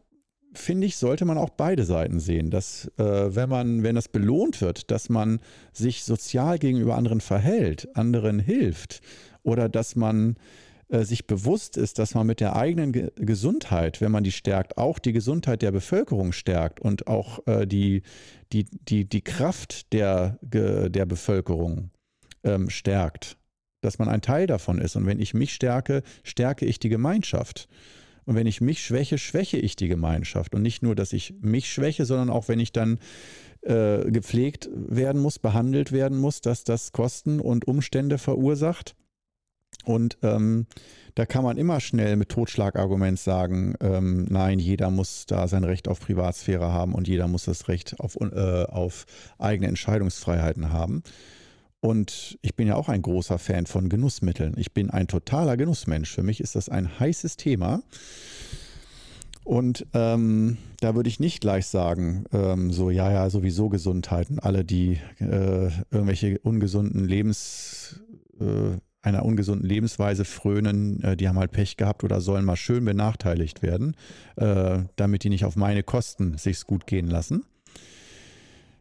finde 0.55 0.87
ich, 0.87 0.97
sollte 0.97 1.25
man 1.25 1.39
auch 1.39 1.51
beide 1.51 1.85
Seiten 1.85 2.21
sehen, 2.21 2.51
dass 2.51 2.91
äh, 2.97 3.35
wenn 3.35 3.49
man, 3.49 3.83
wenn 3.83 3.97
das 3.97 4.09
belohnt 4.09 4.61
wird, 4.61 4.91
dass 4.91 5.09
man 5.09 5.41
sich 5.73 6.05
sozial 6.05 6.59
gegenüber 6.59 6.97
anderen 6.97 7.21
verhält, 7.21 7.97
anderen 7.97 8.39
hilft 8.39 9.01
oder 9.43 9.69
dass 9.69 9.97
man 9.97 10.37
äh, 10.95 11.05
sich 11.05 11.27
bewusst 11.27 11.77
ist, 11.77 11.99
dass 11.99 12.15
man 12.15 12.27
mit 12.27 12.39
der 12.39 12.55
eigenen 12.55 12.93
Ge 12.93 13.11
Gesundheit, 13.17 14.01
wenn 14.01 14.13
man 14.13 14.23
die 14.23 14.31
stärkt, 14.31 14.79
auch 14.79 15.01
die 15.01 15.13
Gesundheit 15.13 15.61
der 15.63 15.73
Bevölkerung 15.73 16.31
stärkt 16.33 16.79
und 16.79 17.09
auch 17.09 17.45
äh, 17.47 17.67
die, 17.67 18.03
die, 18.53 18.65
die, 18.65 19.05
die 19.05 19.23
Kraft 19.23 19.93
der, 19.93 20.39
der 20.41 21.07
Bevölkerung 21.07 21.91
ähm, 22.45 22.71
stärkt, 22.71 23.37
dass 23.81 23.99
man 23.99 24.09
ein 24.09 24.21
Teil 24.21 24.47
davon 24.47 24.79
ist. 24.79 24.95
Und 24.95 25.07
wenn 25.07 25.19
ich 25.19 25.35
mich 25.35 25.53
stärke, 25.53 26.03
stärke 26.23 26.65
ich 26.65 26.79
die 26.79 26.91
Gemeinschaft. 26.91 27.67
Und 28.25 28.37
wenn 28.37 28.47
ich 28.47 28.61
mich 28.61 28.81
schwäche, 28.81 29.19
schwäche 29.19 29.57
ich 29.57 29.75
die 29.75 29.89
Gemeinschaft. 29.89 30.55
Und 30.55 30.63
nicht 30.63 30.83
nur, 30.83 30.95
dass 30.95 31.13
ich 31.13 31.35
mich 31.41 31.73
schwäche, 31.73 32.05
sondern 32.05 32.31
auch 32.31 32.47
wenn 32.47 32.61
ich 32.61 32.73
dann 32.73 33.01
äh, 33.63 34.11
gepflegt 34.13 34.71
werden 34.73 35.21
muss, 35.21 35.41
behandelt 35.41 35.91
werden 35.91 36.19
muss, 36.19 36.41
dass 36.41 36.63
das 36.63 36.93
Kosten 36.93 37.41
und 37.41 37.67
Umstände 37.67 38.19
verursacht 38.19 38.95
und 39.85 40.19
ähm, 40.23 40.67
da 41.15 41.27
kann 41.27 41.45
man 41.45 41.59
immer 41.59 41.81
schnell 41.81 42.17
mit 42.17 42.31
Totschlagargument 42.31 43.19
sagen, 43.21 43.75
ähm, 43.81 44.27
nein, 44.29 44.59
jeder 44.59 44.91
muss 44.91 45.27
da 45.27 45.47
sein 45.47 45.63
Recht 45.63 45.87
auf 45.87 46.01
Privatsphäre 46.01 46.73
haben 46.73 46.93
und 46.93 47.07
jeder 47.07 47.29
muss 47.29 47.45
das 47.45 47.69
Recht 47.69 48.01
auf, 48.01 48.17
äh, 48.21 48.65
auf 48.65 49.07
eigene 49.39 49.69
Entscheidungsfreiheiten 49.69 50.73
haben. 50.73 51.05
Und 51.81 52.39
ich 52.43 52.57
bin 52.57 52.67
ja 52.67 52.75
auch 52.75 52.89
ein 52.89 53.03
großer 53.03 53.39
Fan 53.39 53.67
von 53.67 53.89
Genussmitteln. 53.89 54.55
Ich 54.57 54.73
bin 54.73 54.91
ein 54.91 55.07
totaler 55.07 55.57
Genussmensch. 55.57 56.13
Für 56.13 56.23
mich 56.23 56.41
ist 56.41 56.57
das 56.57 56.69
ein 56.69 56.99
heißes 56.99 57.37
Thema. 57.37 57.83
Und 59.45 59.87
ähm, 59.93 60.57
da 60.81 60.95
würde 60.95 61.11
ich 61.11 61.21
nicht 61.21 61.43
gleich 61.43 61.67
sagen, 61.67 62.25
ähm, 62.33 62.73
so, 62.73 62.91
ja, 62.91 63.13
ja, 63.13 63.29
sowieso 63.29 63.69
Gesundheit 63.69 64.31
und 64.31 64.41
alle, 64.41 64.65
die 64.65 64.99
äh, 65.21 65.71
irgendwelche 65.91 66.39
ungesunden 66.41 67.05
Lebens... 67.05 68.01
Äh, 68.41 68.79
einer 69.05 69.25
ungesunden 69.25 69.69
Lebensweise 69.69 70.25
frönen, 70.25 71.03
äh, 71.03 71.17
die 71.17 71.29
haben 71.29 71.39
halt 71.39 71.53
Pech 71.53 71.77
gehabt 71.77 72.05
oder 72.05 72.21
sollen 72.21 72.45
mal 72.45 72.57
schön 72.57 72.85
benachteiligt 72.85 73.63
werden, 73.63 73.95
äh, 74.37 74.81
damit 74.97 75.25
die 75.25 75.29
nicht 75.29 75.45
auf 75.45 75.57
meine 75.57 75.83
Kosten 75.83 76.39
sich's 76.39 76.67
gut 76.67 76.87
gehen 76.87 77.09
lassen. 77.09 77.45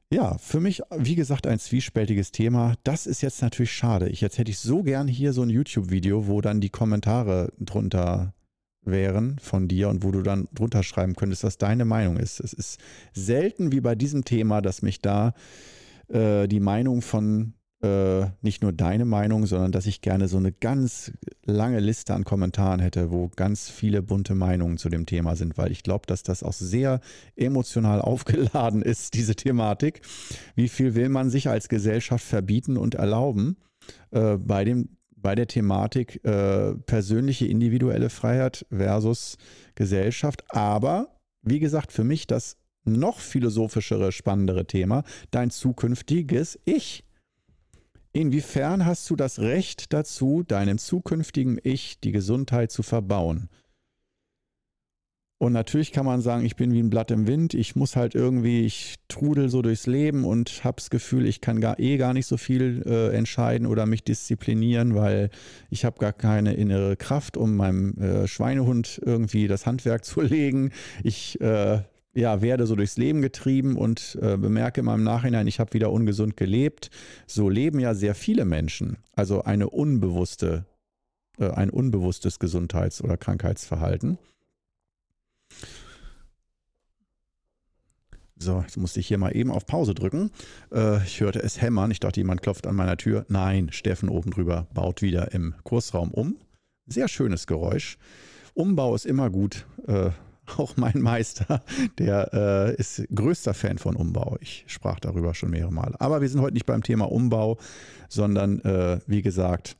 Ja, 0.10 0.38
für 0.38 0.60
mich, 0.60 0.82
wie 0.96 1.16
gesagt, 1.16 1.48
ein 1.48 1.58
zwiespältiges 1.60 2.32
Thema. 2.32 2.76
Das 2.84 3.08
ist 3.08 3.22
jetzt 3.22 3.42
natürlich 3.42 3.72
schade. 3.72 4.10
Ich, 4.10 4.22
jetzt 4.22 4.38
hätte 4.38 4.52
ich 4.52 4.60
so 4.60 4.84
gern 4.84 5.08
hier 5.08 5.34
so 5.34 5.42
ein 5.42 5.50
YouTube-Video, 5.50 6.28
wo 6.28 6.40
dann 6.40 6.62
die 6.62 6.70
Kommentare 6.70 7.52
drunter 7.60 8.34
wären 8.86 9.40
von 9.40 9.68
dir 9.68 9.90
und 9.90 10.04
wo 10.04 10.12
du 10.12 10.22
dann 10.22 10.48
drunter 10.54 10.84
schreiben 10.84 11.16
könntest, 11.16 11.44
was 11.44 11.58
deine 11.58 11.86
Meinung 11.86 12.18
ist. 12.18 12.40
Es 12.40 12.54
ist 12.54 12.80
selten 13.14 13.72
wie 13.72 13.82
bei 13.82 13.96
diesem 13.96 14.24
Thema, 14.24 14.62
dass 14.62 14.82
mich 14.82 15.02
da 15.02 15.34
äh, 16.10 16.48
die 16.48 16.60
Meinung 16.60 17.02
von 17.02 17.54
äh, 17.84 18.28
nicht 18.42 18.62
nur 18.62 18.72
deine 18.72 19.06
Meinung, 19.06 19.46
sondern 19.46 19.72
dass 19.72 19.86
ich 19.86 20.02
gerne 20.02 20.28
so 20.28 20.38
eine 20.38 20.52
ganz 20.52 21.12
lange 21.46 21.80
Liste 21.80 22.14
an 22.14 22.24
Kommentaren 22.24 22.80
hätte, 22.80 23.12
wo 23.12 23.30
ganz 23.36 23.70
viele 23.70 24.02
bunte 24.02 24.36
Meinungen 24.36 24.78
zu 24.78 24.90
dem 24.90 25.06
Thema 25.06 25.36
sind, 25.36 25.58
weil 25.58 25.72
ich 25.72 25.84
glaube, 25.84 26.08
dass 26.08 26.24
das 26.24 26.44
auch 26.44 26.54
sehr 26.54 27.02
emotional 27.36 28.02
aufgeladen 28.02 28.82
ist, 28.82 29.14
diese 29.14 29.36
Thematik. 29.36 30.02
Wie 30.56 30.70
viel 30.70 30.96
will 30.96 31.10
man 31.10 31.30
sich 31.30 31.50
als 31.50 31.68
Gesellschaft 31.68 32.26
verbieten 32.26 32.78
und 32.78 32.96
erlauben 32.96 33.58
äh, 34.12 34.38
bei 34.38 34.64
dem 34.64 34.98
bei 35.16 35.36
der 35.36 35.48
Thematik 35.48 36.24
äh, 36.26 36.76
persönliche 36.76 37.48
individuelle 37.48 38.10
Freiheit 38.10 38.66
versus 38.70 39.38
Gesellschaft. 39.74 40.44
Aber 40.50 41.16
wie 41.42 41.60
gesagt, 41.60 41.94
für 41.94 42.04
mich 42.04 42.28
das 42.28 42.58
noch 42.84 43.20
philosophischere, 43.20 44.12
spannendere 44.12 44.66
Thema, 44.66 45.04
dein 45.32 45.50
zukünftiges 45.50 46.60
Ich. 46.66 47.06
Inwiefern 48.16 48.86
hast 48.86 49.10
du 49.10 49.16
das 49.16 49.40
Recht 49.40 49.92
dazu, 49.92 50.44
deinem 50.44 50.78
zukünftigen 50.78 51.60
Ich 51.64 52.00
die 52.00 52.12
Gesundheit 52.12 52.72
zu 52.72 52.84
verbauen? 52.84 53.50
Und 55.40 55.52
natürlich 55.52 55.92
kann 55.92 56.06
man 56.06 56.22
sagen, 56.22 56.46
ich 56.46 56.56
bin 56.56 56.72
wie 56.72 56.80
ein 56.80 56.92
Blatt 56.92 57.12
im 57.12 57.28
Wind, 57.28 57.54
ich 57.54 57.76
muss 57.76 57.98
halt 57.98 58.16
irgendwie, 58.16 58.66
ich 58.66 58.96
trudel 59.10 59.50
so 59.50 59.62
durchs 59.62 59.88
Leben 59.88 60.24
und 60.24 60.64
habe 60.64 60.76
das 60.78 60.90
Gefühl, 60.90 61.26
ich 61.26 61.42
kann 61.42 61.60
gar, 61.60 61.80
eh 61.80 61.98
gar 61.98 62.14
nicht 62.14 62.28
so 62.28 62.38
viel 62.38 62.84
äh, 62.86 63.14
entscheiden 63.14 63.68
oder 63.68 63.86
mich 63.86 64.04
disziplinieren, 64.04 64.96
weil 64.96 65.32
ich 65.70 65.84
habe 65.84 66.00
gar 66.00 66.14
keine 66.14 66.54
innere 66.54 66.96
Kraft, 66.96 67.36
um 67.36 67.58
meinem 67.58 67.98
äh, 67.98 68.28
Schweinehund 68.28 69.02
irgendwie 69.04 69.48
das 69.48 69.66
Handwerk 69.66 70.06
zu 70.06 70.22
legen. 70.22 70.72
Ich 71.04 71.42
äh, 71.42 71.82
ja, 72.14 72.42
werde 72.42 72.68
so 72.68 72.76
durchs 72.76 72.98
Leben 72.98 73.22
getrieben 73.22 73.76
und 73.76 74.18
äh, 74.22 74.38
bemerke 74.38 74.82
in 74.82 74.86
meinem 74.86 75.04
Nachhinein, 75.04 75.48
ich 75.48 75.60
habe 75.60 75.74
wieder 75.74 75.92
ungesund 75.92 76.38
gelebt. 76.38 76.90
So 77.26 77.50
leben 77.50 77.80
ja 77.80 77.94
sehr 77.96 78.16
viele 78.16 78.46
Menschen. 78.46 78.98
Also 79.14 79.44
eine 79.44 79.70
unbewusste, 79.70 80.66
äh, 81.40 81.50
ein 81.50 81.70
unbewusstes 81.70 82.40
Gesundheits- 82.40 83.04
oder 83.04 83.18
Krankheitsverhalten. 83.18 84.20
So, 88.38 88.62
jetzt 88.62 88.78
musste 88.78 89.00
ich 89.00 89.08
hier 89.08 89.18
mal 89.18 89.36
eben 89.36 89.52
auf 89.52 89.66
Pause 89.66 89.96
drücken. 89.96 90.30
Äh, 90.72 91.02
ich 91.04 91.22
hörte 91.22 91.42
es 91.42 91.62
hämmern. 91.62 91.92
Ich 91.92 92.00
dachte, 92.00 92.20
jemand 92.20 92.42
klopft 92.42 92.68
an 92.68 92.76
meiner 92.76 92.98
Tür. 92.98 93.26
Nein, 93.30 93.72
Steffen 93.72 94.10
oben 94.10 94.32
drüber 94.32 94.68
baut 94.74 95.02
wieder 95.02 95.34
im 95.34 95.56
Kursraum 95.64 96.12
um. 96.12 96.36
Sehr 96.86 97.08
schönes 97.08 97.48
Geräusch. 97.48 97.98
Umbau 98.54 98.94
ist 98.94 99.06
immer 99.06 99.30
gut. 99.30 99.66
Äh, 99.88 100.12
auch 100.58 100.78
mein 100.78 101.02
Meister, 101.02 101.64
der 101.98 102.34
äh, 102.34 102.76
ist 102.76 103.04
größter 103.14 103.54
Fan 103.54 103.78
von 103.78 103.96
Umbau. 103.96 104.38
Ich 104.42 104.66
sprach 104.68 105.00
darüber 105.00 105.34
schon 105.34 105.52
mehrere 105.52 105.72
Mal. 105.72 105.96
Aber 106.00 106.22
wir 106.22 106.30
sind 106.30 106.42
heute 106.42 106.54
nicht 106.54 106.66
beim 106.66 106.84
Thema 106.84 107.12
Umbau, 107.12 107.58
sondern 108.10 108.60
äh, 108.62 109.00
wie 109.08 109.22
gesagt, 109.22 109.78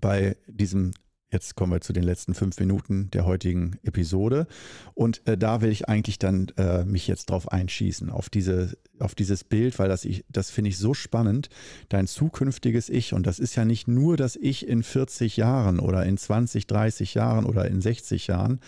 bei 0.00 0.36
diesem 0.46 0.92
Jetzt 1.32 1.56
kommen 1.56 1.72
wir 1.72 1.80
zu 1.80 1.92
den 1.92 2.04
letzten 2.04 2.34
fünf 2.34 2.58
Minuten 2.60 3.10
der 3.10 3.26
heutigen 3.26 3.78
Episode. 3.82 4.46
Und 4.94 5.26
äh, 5.26 5.36
da 5.36 5.60
will 5.60 5.70
ich 5.70 5.88
eigentlich 5.88 6.20
dann 6.20 6.52
äh, 6.56 6.84
mich 6.84 7.08
jetzt 7.08 7.30
drauf 7.30 7.50
einschießen, 7.50 8.10
auf, 8.10 8.30
diese, 8.30 8.78
auf 9.00 9.16
dieses 9.16 9.42
Bild, 9.42 9.76
weil 9.80 9.88
das, 9.88 10.04
ich, 10.04 10.24
das 10.28 10.50
finde 10.50 10.70
ich 10.70 10.78
so 10.78 10.94
spannend. 10.94 11.48
Dein 11.88 12.06
zukünftiges 12.06 12.88
Ich. 12.88 13.12
Und 13.12 13.26
das 13.26 13.40
ist 13.40 13.56
ja 13.56 13.64
nicht 13.64 13.88
nur 13.88 14.16
das 14.16 14.36
Ich 14.36 14.68
in 14.68 14.84
40 14.84 15.36
Jahren 15.36 15.80
oder 15.80 16.06
in 16.06 16.16
20, 16.16 16.68
30 16.68 17.14
Jahren 17.14 17.44
oder 17.44 17.66
in 17.66 17.80
60 17.80 18.28
Jahren, 18.28 18.60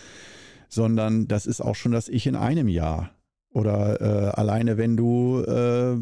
sondern 0.69 1.27
das 1.27 1.45
ist 1.45 1.61
auch 1.61 1.75
schon 1.75 1.91
das 1.91 2.07
Ich 2.07 2.27
in 2.27 2.35
einem 2.35 2.67
Jahr. 2.67 3.11
Oder 3.51 3.99
äh, 3.99 4.39
alleine, 4.39 4.77
wenn 4.77 4.95
du 4.95 5.41
äh, 5.41 5.97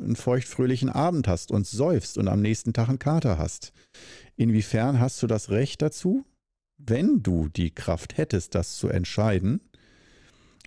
einen 0.00 0.16
feuchtfröhlichen 0.16 0.88
Abend 0.88 1.26
hast 1.26 1.50
und 1.50 1.66
säufst 1.66 2.16
und 2.16 2.28
am 2.28 2.40
nächsten 2.40 2.72
Tag 2.72 2.88
einen 2.88 3.00
Kater 3.00 3.38
hast. 3.38 3.72
Inwiefern 4.36 5.00
hast 5.00 5.20
du 5.20 5.26
das 5.26 5.50
Recht 5.50 5.82
dazu, 5.82 6.24
wenn 6.78 7.22
du 7.22 7.48
die 7.48 7.70
Kraft 7.70 8.16
hättest, 8.18 8.54
das 8.54 8.76
zu 8.76 8.88
entscheiden 8.88 9.60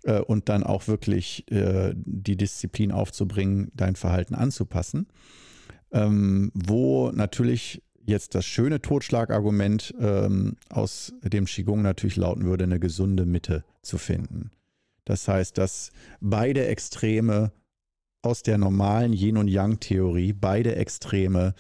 äh, 0.04 0.20
und 0.20 0.50
dann 0.50 0.64
auch 0.64 0.90
wirklich 0.90 1.50
äh, 1.52 1.94
die 1.96 2.36
Disziplin 2.36 2.92
aufzubringen, 2.92 3.72
dein 3.74 3.96
Verhalten 3.96 4.36
anzupassen? 4.36 5.08
Ähm, 5.92 6.52
wo 6.54 7.12
natürlich 7.12 7.82
jetzt 8.06 8.36
das 8.36 8.46
schöne 8.46 8.82
Totschlagargument 8.82 9.94
ähm, 10.00 10.58
aus 10.70 11.14
dem 11.24 11.46
Qigong 11.46 11.82
natürlich 11.82 12.16
lauten 12.16 12.46
würde, 12.46 12.66
eine 12.66 12.80
gesunde 12.80 13.26
Mitte 13.26 13.64
zu 13.82 13.98
finden. 13.98 14.52
Das 15.06 15.28
heißt, 15.28 15.58
dass 15.58 15.92
beide 16.20 16.66
Extreme 16.66 17.52
aus 18.22 18.42
der 18.42 18.58
normalen 18.58 19.14
Yin- 19.14 19.38
und 19.38 19.48
Yang-Theorie, 19.48 20.34
beide 20.34 20.76
Extreme 20.76 21.54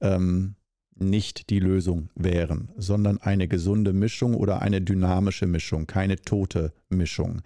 ähm, 0.00 0.54
nicht 0.98 1.50
die 1.50 1.58
Lösung 1.60 2.08
wären, 2.14 2.70
sondern 2.76 3.18
eine 3.18 3.48
gesunde 3.48 3.92
Mischung 3.92 4.34
oder 4.34 4.62
eine 4.62 4.80
dynamische 4.80 5.46
Mischung, 5.46 5.86
keine 5.86 6.16
tote 6.16 6.72
Mischung. 6.88 7.42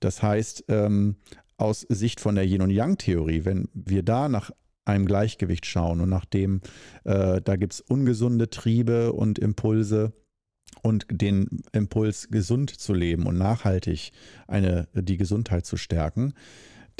Das 0.00 0.22
heißt, 0.22 0.64
ähm, 0.68 1.16
aus 1.56 1.80
Sicht 1.88 2.20
von 2.20 2.34
der 2.34 2.44
Yin- 2.44 2.62
und 2.62 2.70
Yang-Theorie, 2.70 3.44
wenn 3.44 3.68
wir 3.72 4.02
da 4.02 4.28
nach 4.28 4.50
einem 4.84 5.06
Gleichgewicht 5.06 5.66
schauen 5.66 6.00
und 6.00 6.08
nachdem 6.08 6.60
äh, 7.04 7.40
da 7.40 7.56
gibt 7.56 7.74
es 7.74 7.80
ungesunde 7.80 8.50
Triebe 8.50 9.12
und 9.12 9.38
Impulse 9.38 10.12
und 10.82 11.06
den 11.10 11.62
Impuls 11.72 12.28
gesund 12.30 12.70
zu 12.70 12.94
leben 12.94 13.26
und 13.26 13.36
nachhaltig 13.36 14.12
eine, 14.46 14.88
die 14.94 15.16
Gesundheit 15.16 15.66
zu 15.66 15.76
stärken, 15.76 16.34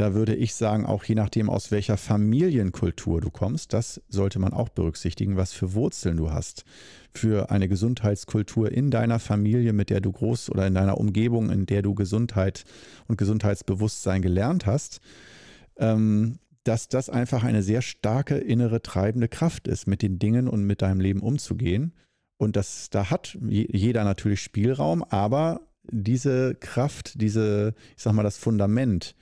da 0.00 0.14
würde 0.14 0.34
ich 0.34 0.54
sagen, 0.54 0.86
auch 0.86 1.04
je 1.04 1.14
nachdem, 1.14 1.50
aus 1.50 1.70
welcher 1.70 1.98
Familienkultur 1.98 3.20
du 3.20 3.30
kommst, 3.30 3.74
das 3.74 4.00
sollte 4.08 4.38
man 4.38 4.54
auch 4.54 4.70
berücksichtigen, 4.70 5.36
was 5.36 5.52
für 5.52 5.74
Wurzeln 5.74 6.16
du 6.16 6.30
hast. 6.30 6.64
Für 7.12 7.50
eine 7.50 7.68
Gesundheitskultur 7.68 8.72
in 8.72 8.90
deiner 8.90 9.18
Familie, 9.18 9.74
mit 9.74 9.90
der 9.90 10.00
du 10.00 10.10
groß 10.10 10.48
oder 10.50 10.66
in 10.66 10.74
deiner 10.74 10.96
Umgebung, 10.96 11.50
in 11.50 11.66
der 11.66 11.82
du 11.82 11.94
Gesundheit 11.94 12.64
und 13.08 13.18
Gesundheitsbewusstsein 13.18 14.22
gelernt 14.22 14.64
hast. 14.64 15.02
Ähm, 15.76 16.38
dass 16.64 16.88
das 16.88 17.08
einfach 17.08 17.44
eine 17.44 17.62
sehr 17.62 17.82
starke 17.82 18.36
innere 18.36 18.82
treibende 18.82 19.28
Kraft 19.28 19.68
ist, 19.68 19.86
mit 19.86 20.02
den 20.02 20.18
Dingen 20.18 20.48
und 20.48 20.64
mit 20.64 20.82
deinem 20.82 21.00
Leben 21.00 21.20
umzugehen. 21.20 21.94
Und 22.38 22.56
das, 22.56 22.90
da 22.90 23.10
hat 23.10 23.38
jeder 23.48 24.04
natürlich 24.04 24.42
Spielraum, 24.42 25.02
aber 25.02 25.62
diese 25.90 26.54
Kraft, 26.54 27.20
diese, 27.20 27.74
ich 27.96 28.02
sag 28.02 28.12
mal, 28.12 28.22
das 28.22 28.38
Fundament 28.38 29.14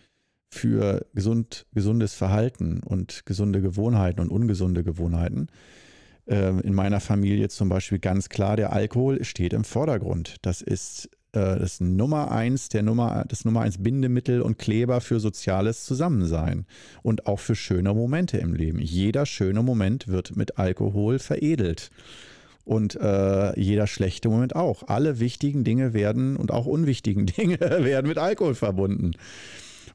für 0.50 1.06
gesund, 1.14 1.66
gesundes 1.74 2.14
Verhalten 2.14 2.80
und 2.82 3.26
gesunde 3.26 3.60
Gewohnheiten 3.60 4.20
und 4.20 4.30
ungesunde 4.30 4.82
Gewohnheiten, 4.82 5.48
äh, 6.26 6.58
in 6.60 6.74
meiner 6.74 7.00
Familie 7.00 7.48
zum 7.48 7.68
Beispiel 7.68 7.98
ganz 7.98 8.28
klar, 8.28 8.56
der 8.56 8.72
Alkohol 8.72 9.24
steht 9.24 9.52
im 9.52 9.64
Vordergrund. 9.64 10.36
Das 10.42 10.62
ist 10.62 11.10
äh, 11.32 11.58
das 11.58 11.80
Nummer 11.80 12.30
eins, 12.30 12.68
der 12.68 12.82
Nummer, 12.82 13.24
das 13.28 13.44
Nummer 13.44 13.60
eins 13.60 13.82
Bindemittel 13.82 14.40
und 14.40 14.58
Kleber 14.58 15.00
für 15.00 15.20
soziales 15.20 15.84
Zusammensein 15.84 16.66
und 17.02 17.26
auch 17.26 17.40
für 17.40 17.54
schöne 17.54 17.92
Momente 17.94 18.38
im 18.38 18.54
Leben. 18.54 18.80
Jeder 18.80 19.26
schöne 19.26 19.62
Moment 19.62 20.08
wird 20.08 20.36
mit 20.36 20.58
Alkohol 20.58 21.18
veredelt. 21.18 21.90
Und 22.64 22.96
äh, 22.96 23.58
jeder 23.58 23.86
schlechte 23.86 24.28
Moment 24.28 24.54
auch. 24.54 24.88
Alle 24.88 25.20
wichtigen 25.20 25.64
Dinge 25.64 25.94
werden 25.94 26.36
und 26.36 26.50
auch 26.50 26.66
unwichtigen 26.66 27.24
Dinge 27.38 27.58
werden 27.60 28.06
mit 28.06 28.18
Alkohol 28.18 28.54
verbunden. 28.54 29.12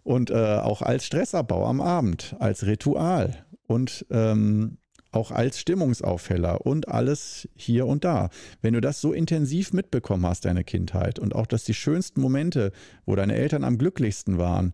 Und 0.04 0.32
äh, 0.32 0.58
auch 0.58 0.82
als 0.82 1.06
Stressabbau 1.06 1.66
am 1.68 1.82
Abend, 1.82 2.36
als 2.40 2.66
Ritual. 2.66 3.46
Und 3.68 4.06
ähm, 4.10 4.78
auch 5.14 5.32
als 5.32 5.60
Stimmungsaufheller 5.60 6.66
und 6.66 6.88
alles 6.88 7.48
hier 7.56 7.88
und 7.88 8.04
da. 8.04 8.30
Wenn 8.62 8.74
du 8.74 8.82
das 8.82 9.02
so 9.02 9.14
intensiv 9.14 9.74
mitbekommen 9.74 10.26
hast, 10.26 10.46
deine 10.46 10.64
Kindheit, 10.64 11.20
und 11.20 11.36
auch, 11.36 11.48
dass 11.48 11.64
die 11.64 11.74
schönsten 11.74 12.22
Momente, 12.22 12.72
wo 13.06 13.16
deine 13.16 13.36
Eltern 13.36 13.64
am 13.64 13.78
glücklichsten 13.78 14.38
waren, 14.38 14.74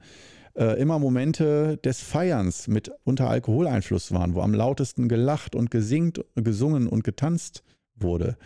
äh, 0.55 0.79
immer 0.79 0.99
Momente 0.99 1.77
des 1.77 2.01
Feierns 2.01 2.67
mit 2.67 2.91
unter 3.03 3.29
Alkoholeinfluss 3.29 4.11
waren, 4.11 4.35
wo 4.35 4.41
am 4.41 4.53
lautesten 4.53 5.07
gelacht 5.07 5.55
und 5.55 5.71
gesingt, 5.71 6.23
gesungen 6.35 6.87
und 6.87 7.03
getanzt 7.03 7.63
wurde, 7.95 8.37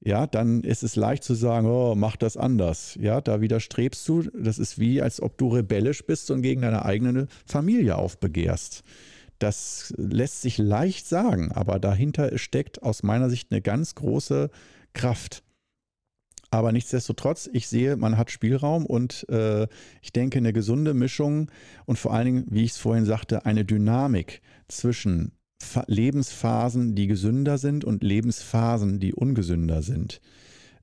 ja, 0.00 0.26
dann 0.26 0.62
ist 0.62 0.82
es 0.82 0.94
leicht 0.94 1.24
zu 1.24 1.34
sagen, 1.34 1.66
oh, 1.66 1.94
mach 1.96 2.16
das 2.16 2.36
anders. 2.36 2.96
Ja, 3.00 3.20
da 3.20 3.40
widerstrebst 3.40 4.06
du. 4.08 4.22
Das 4.22 4.58
ist 4.58 4.78
wie, 4.78 5.02
als 5.02 5.20
ob 5.20 5.36
du 5.38 5.48
rebellisch 5.48 6.04
bist 6.06 6.30
und 6.30 6.42
gegen 6.42 6.62
deine 6.62 6.84
eigene 6.84 7.26
Familie 7.44 7.96
aufbegehrst. 7.96 8.84
Das 9.38 9.92
lässt 9.96 10.42
sich 10.42 10.58
leicht 10.58 11.06
sagen, 11.06 11.52
aber 11.52 11.78
dahinter 11.78 12.36
steckt 12.38 12.82
aus 12.82 13.02
meiner 13.02 13.28
Sicht 13.28 13.50
eine 13.50 13.60
ganz 13.60 13.94
große 13.94 14.50
Kraft. 14.94 15.42
Aber 16.50 16.72
nichtsdestotrotz, 16.72 17.50
ich 17.52 17.68
sehe, 17.68 17.96
man 17.96 18.16
hat 18.16 18.30
Spielraum 18.30 18.86
und 18.86 19.28
äh, 19.28 19.66
ich 20.00 20.12
denke, 20.12 20.38
eine 20.38 20.52
gesunde 20.52 20.94
Mischung 20.94 21.50
und 21.84 21.98
vor 21.98 22.14
allen 22.14 22.26
Dingen, 22.26 22.46
wie 22.48 22.64
ich 22.64 22.72
es 22.72 22.78
vorhin 22.78 23.04
sagte, 23.04 23.44
eine 23.44 23.64
Dynamik 23.64 24.40
zwischen 24.68 25.32
Lebensphasen, 25.86 26.94
die 26.94 27.06
gesünder 27.08 27.58
sind 27.58 27.84
und 27.84 28.02
Lebensphasen, 28.02 29.00
die 29.00 29.12
ungesünder 29.14 29.82
sind. 29.82 30.20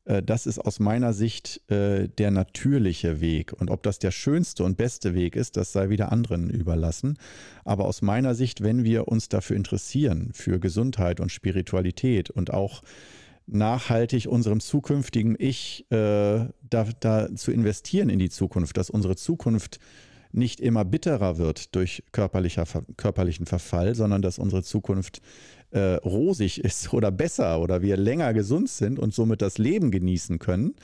Äh, 0.05 0.23
das 0.23 0.45
ist 0.45 0.59
aus 0.59 0.79
meiner 0.79 1.13
Sicht 1.13 1.61
äh, 1.69 2.07
der 2.07 2.31
natürliche 2.31 3.21
Weg. 3.21 3.53
Und 3.53 3.69
ob 3.69 3.83
das 3.83 3.99
der 3.99 4.11
schönste 4.11 4.63
und 4.63 4.77
beste 4.77 5.13
Weg 5.13 5.35
ist, 5.35 5.57
das 5.57 5.71
sei 5.71 5.89
wieder 5.89 6.11
anderen 6.11 6.49
überlassen. 6.49 7.17
Aber 7.63 7.85
aus 7.85 8.01
meiner 8.01 8.35
Sicht, 8.35 8.61
wenn 8.61 8.83
wir 8.83 9.07
uns 9.07 9.29
dafür 9.29 9.55
interessieren, 9.55 10.31
für 10.33 10.59
Gesundheit 10.59 11.19
und 11.19 11.31
Spiritualität 11.31 12.29
und 12.29 12.53
auch 12.53 12.81
nachhaltig 13.45 14.27
unserem 14.27 14.61
zukünftigen 14.61 15.35
Ich 15.37 15.85
äh, 15.91 16.47
da, 16.61 16.87
da 16.99 17.35
zu 17.35 17.51
investieren 17.51 18.09
in 18.09 18.19
die 18.19 18.29
Zukunft, 18.29 18.77
dass 18.77 18.89
unsere 18.89 19.15
Zukunft 19.15 19.79
nicht 20.31 20.61
immer 20.61 20.83
bitterer 20.83 21.37
wird 21.37 21.75
durch 21.75 22.03
körperlicher, 22.11 22.65
körperlichen 22.97 23.45
Verfall, 23.45 23.95
sondern 23.95 24.21
dass 24.21 24.39
unsere 24.39 24.63
Zukunft 24.63 25.21
äh, 25.73 25.95
rosig 25.95 26.59
ist 26.63 26.93
oder 26.93 27.11
besser 27.11 27.59
oder 27.59 27.81
wir 27.81 27.97
länger 27.97 28.33
gesund 28.33 28.69
sind 28.69 28.99
und 28.99 29.13
somit 29.13 29.41
das 29.41 29.57
Leben 29.57 29.91
genießen 29.91 30.39
können. 30.39 30.75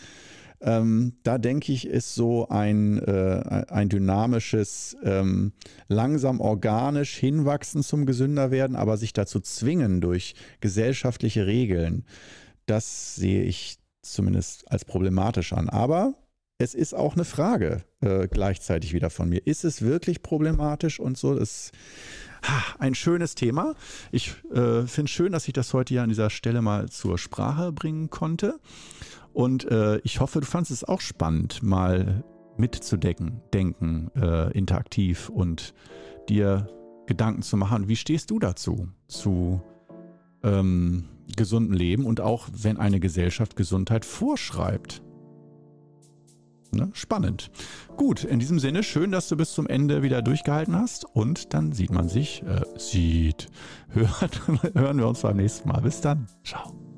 Ähm, 0.61 1.13
da 1.23 1.37
denke 1.37 1.71
ich, 1.71 1.87
ist 1.87 2.15
so 2.15 2.49
ein, 2.49 2.97
äh, 2.99 3.65
ein 3.69 3.87
dynamisches, 3.87 4.97
ähm, 5.03 5.53
langsam 5.87 6.41
organisch 6.41 7.15
hinwachsen 7.15 7.81
zum 7.81 8.05
gesünder 8.05 8.51
werden, 8.51 8.75
aber 8.75 8.97
sich 8.97 9.13
dazu 9.13 9.39
zwingen 9.39 10.01
durch 10.01 10.35
gesellschaftliche 10.59 11.45
Regeln, 11.45 12.03
das 12.65 13.15
sehe 13.15 13.43
ich 13.43 13.77
zumindest 14.01 14.69
als 14.69 14.83
problematisch 14.83 15.53
an. 15.53 15.69
Aber 15.69 16.15
es 16.59 16.75
ist 16.75 16.93
auch 16.93 17.15
eine 17.15 17.23
Frage 17.23 17.83
äh, 18.01 18.27
gleichzeitig 18.27 18.93
wieder 18.93 19.09
von 19.09 19.29
mir. 19.29 19.47
Ist 19.47 19.63
es 19.63 19.81
wirklich 19.81 20.21
problematisch 20.21 20.99
und 20.99 21.17
so? 21.17 21.33
Das 21.33 21.49
ist 21.49 21.71
ein 22.77 22.95
schönes 22.95 23.33
Thema. 23.33 23.75
Ich 24.11 24.31
äh, 24.51 24.85
finde 24.85 25.05
es 25.05 25.09
schön, 25.09 25.31
dass 25.31 25.47
ich 25.47 25.53
das 25.53 25.73
heute 25.73 25.93
ja 25.93 26.03
an 26.03 26.09
dieser 26.09 26.29
Stelle 26.29 26.61
mal 26.61 26.89
zur 26.89 27.17
Sprache 27.17 27.71
bringen 27.71 28.09
konnte. 28.09 28.59
Und 29.31 29.71
äh, 29.71 29.99
ich 29.99 30.19
hoffe, 30.19 30.41
du 30.41 30.45
fandest 30.45 30.71
es 30.71 30.83
auch 30.83 30.99
spannend, 30.99 31.63
mal 31.63 32.25
mitzudecken, 32.57 33.41
denken, 33.53 34.11
äh, 34.15 34.51
interaktiv 34.51 35.29
und 35.29 35.73
dir 36.27 36.67
Gedanken 37.07 37.41
zu 37.41 37.55
machen. 37.55 37.87
Wie 37.87 37.95
stehst 37.95 38.31
du 38.31 38.37
dazu? 38.37 38.89
Zu 39.07 39.61
ähm, 40.43 41.05
gesundem 41.37 41.73
Leben 41.73 42.05
und 42.05 42.19
auch 42.19 42.49
wenn 42.51 42.75
eine 42.75 42.99
Gesellschaft 42.99 43.55
Gesundheit 43.55 44.03
vorschreibt. 44.03 45.01
Ne? 46.71 46.89
Spannend. 46.93 47.51
Gut, 47.97 48.23
in 48.23 48.39
diesem 48.39 48.59
Sinne, 48.59 48.83
schön, 48.83 49.11
dass 49.11 49.27
du 49.27 49.37
bis 49.37 49.53
zum 49.53 49.67
Ende 49.67 50.03
wieder 50.03 50.21
durchgehalten 50.21 50.75
hast 50.75 51.05
und 51.05 51.53
dann 51.53 51.71
sieht 51.71 51.91
man 51.91 52.09
sich, 52.09 52.43
äh, 52.43 52.61
sieht, 52.77 53.47
hört, 53.89 54.47
hören 54.73 54.97
wir 54.97 55.07
uns 55.07 55.21
beim 55.21 55.37
nächsten 55.37 55.69
Mal. 55.69 55.81
Bis 55.81 56.01
dann. 56.01 56.27
Ciao. 56.43 56.88